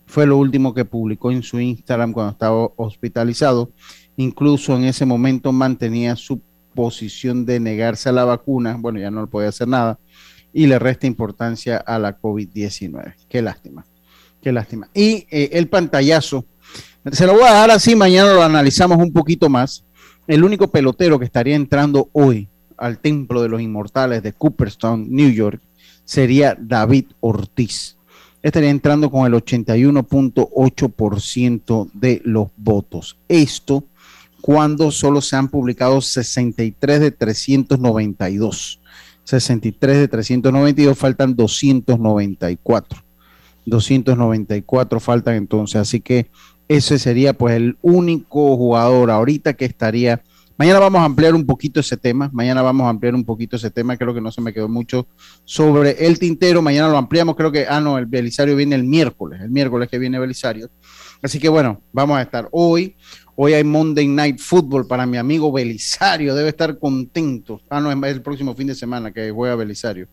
[0.05, 3.71] Fue lo último que publicó en su Instagram cuando estaba hospitalizado.
[4.17, 6.41] Incluso en ese momento mantenía su
[6.73, 8.77] posición de negarse a la vacuna.
[8.79, 9.99] Bueno, ya no podía hacer nada.
[10.51, 13.15] Y le resta importancia a la COVID-19.
[13.29, 13.85] Qué lástima.
[14.41, 14.89] Qué lástima.
[14.93, 16.45] Y eh, el pantallazo,
[17.11, 19.85] se lo voy a dejar así, mañana lo analizamos un poquito más.
[20.27, 22.47] El único pelotero que estaría entrando hoy
[22.77, 25.59] al Templo de los Inmortales de Cooperstown, New York,
[26.05, 27.97] sería David Ortiz.
[28.41, 33.17] Estaría entrando con el 81.8% de los votos.
[33.27, 33.83] Esto
[34.41, 38.79] cuando solo se han publicado 63 de 392.
[39.23, 43.03] 63 de 392, faltan 294.
[43.65, 46.31] 294 faltan entonces, así que
[46.69, 50.21] ese sería pues el único jugador ahorita que estaría.
[50.55, 53.71] Mañana vamos a ampliar un poquito ese tema, mañana vamos a ampliar un poquito ese
[53.71, 55.07] tema, creo que no se me quedó mucho
[55.45, 59.39] sobre el tintero, mañana lo ampliamos, creo que, ah no, el Belisario viene el miércoles,
[59.41, 60.69] el miércoles que viene Belisario.
[61.23, 62.95] Así que bueno, vamos a estar hoy,
[63.35, 67.61] hoy hay Monday Night Football para mi amigo Belisario, debe estar contento.
[67.69, 70.09] Ah no, es el próximo fin de semana que juega Belisario.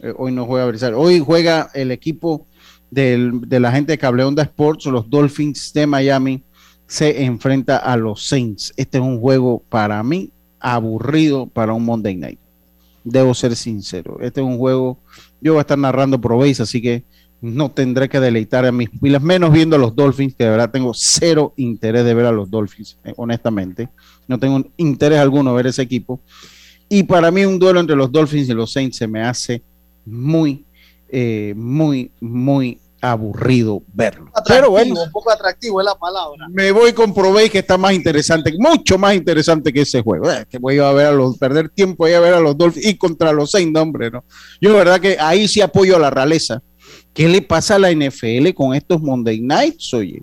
[0.00, 2.46] Eh, hoy no juega Belisario, hoy juega el equipo
[2.92, 6.42] del, de la gente de Cable Onda Sports, los Dolphins de Miami,
[6.86, 8.74] se enfrenta a los Saints.
[8.76, 10.30] Este es un juego para mí
[10.60, 12.38] aburrido para un Monday Night.
[13.02, 14.18] Debo ser sincero.
[14.20, 14.98] Este es un juego,
[15.40, 17.02] yo voy a estar narrando Pro Base, así que
[17.40, 20.70] no tendré que deleitar a mis pilas, menos viendo a los Dolphins, que de verdad
[20.70, 23.88] tengo cero interés de ver a los Dolphins, eh, honestamente.
[24.28, 26.20] No tengo interés alguno ver ese equipo.
[26.90, 29.62] Y para mí un duelo entre los Dolphins y los Saints se me hace
[30.04, 30.66] muy,
[31.08, 34.28] eh, muy, muy aburrido verlo.
[34.28, 36.46] Atractivo, Pero bueno, un poco atractivo es la palabra.
[36.48, 40.30] me voy con Pro Base, que está más interesante, mucho más interesante que ese juego.
[40.30, 42.86] Eh, que voy a ver a los, perder tiempo, voy a ver a los Dolphins
[42.86, 44.24] y contra los Saints, no, hombre, no.
[44.60, 46.62] Yo de verdad que ahí sí apoyo a la realeza.
[47.12, 50.22] ¿Qué le pasa a la NFL con estos Monday Nights, oye?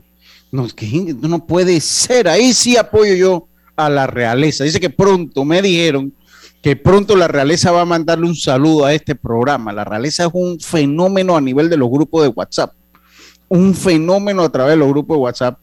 [0.52, 2.28] No, que no puede ser.
[2.28, 4.64] Ahí sí apoyo yo a la realeza.
[4.64, 6.14] Dice que pronto me dijeron
[6.62, 9.72] que pronto la realeza va a mandarle un saludo a este programa.
[9.72, 12.74] La realeza es un fenómeno a nivel de los grupos de WhatsApp.
[13.47, 15.60] Un fenómeno a través de los grupos de WhatsApp.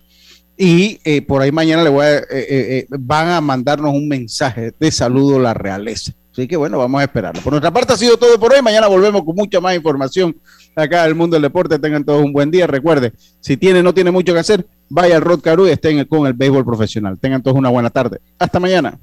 [0.56, 5.36] Y eh, por ahí mañana le eh, eh, van a mandarnos un mensaje de saludo
[5.36, 6.12] a la realeza.
[6.32, 7.42] Así que bueno, vamos a esperarlo.
[7.42, 8.62] Por nuestra parte ha sido todo por hoy.
[8.62, 10.36] Mañana volvemos con mucha más información
[10.74, 11.78] acá del mundo del deporte.
[11.78, 12.66] Tengan todos un buen día.
[12.66, 16.26] Recuerde, si tiene no tiene mucho que hacer, vaya al Rod Caru y estén con
[16.26, 17.18] el béisbol profesional.
[17.18, 18.20] Tengan todos una buena tarde.
[18.38, 18.98] Hasta mañana.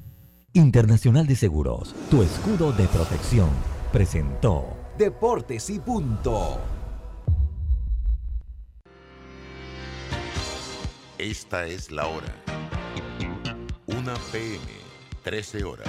[0.56, 3.50] Internacional de Seguros, tu escudo de protección,
[3.92, 4.64] presentó
[4.96, 6.60] Deportes y punto.
[11.18, 12.32] Esta es la hora.
[13.88, 14.64] 1 PM,
[15.24, 15.88] 13 horas.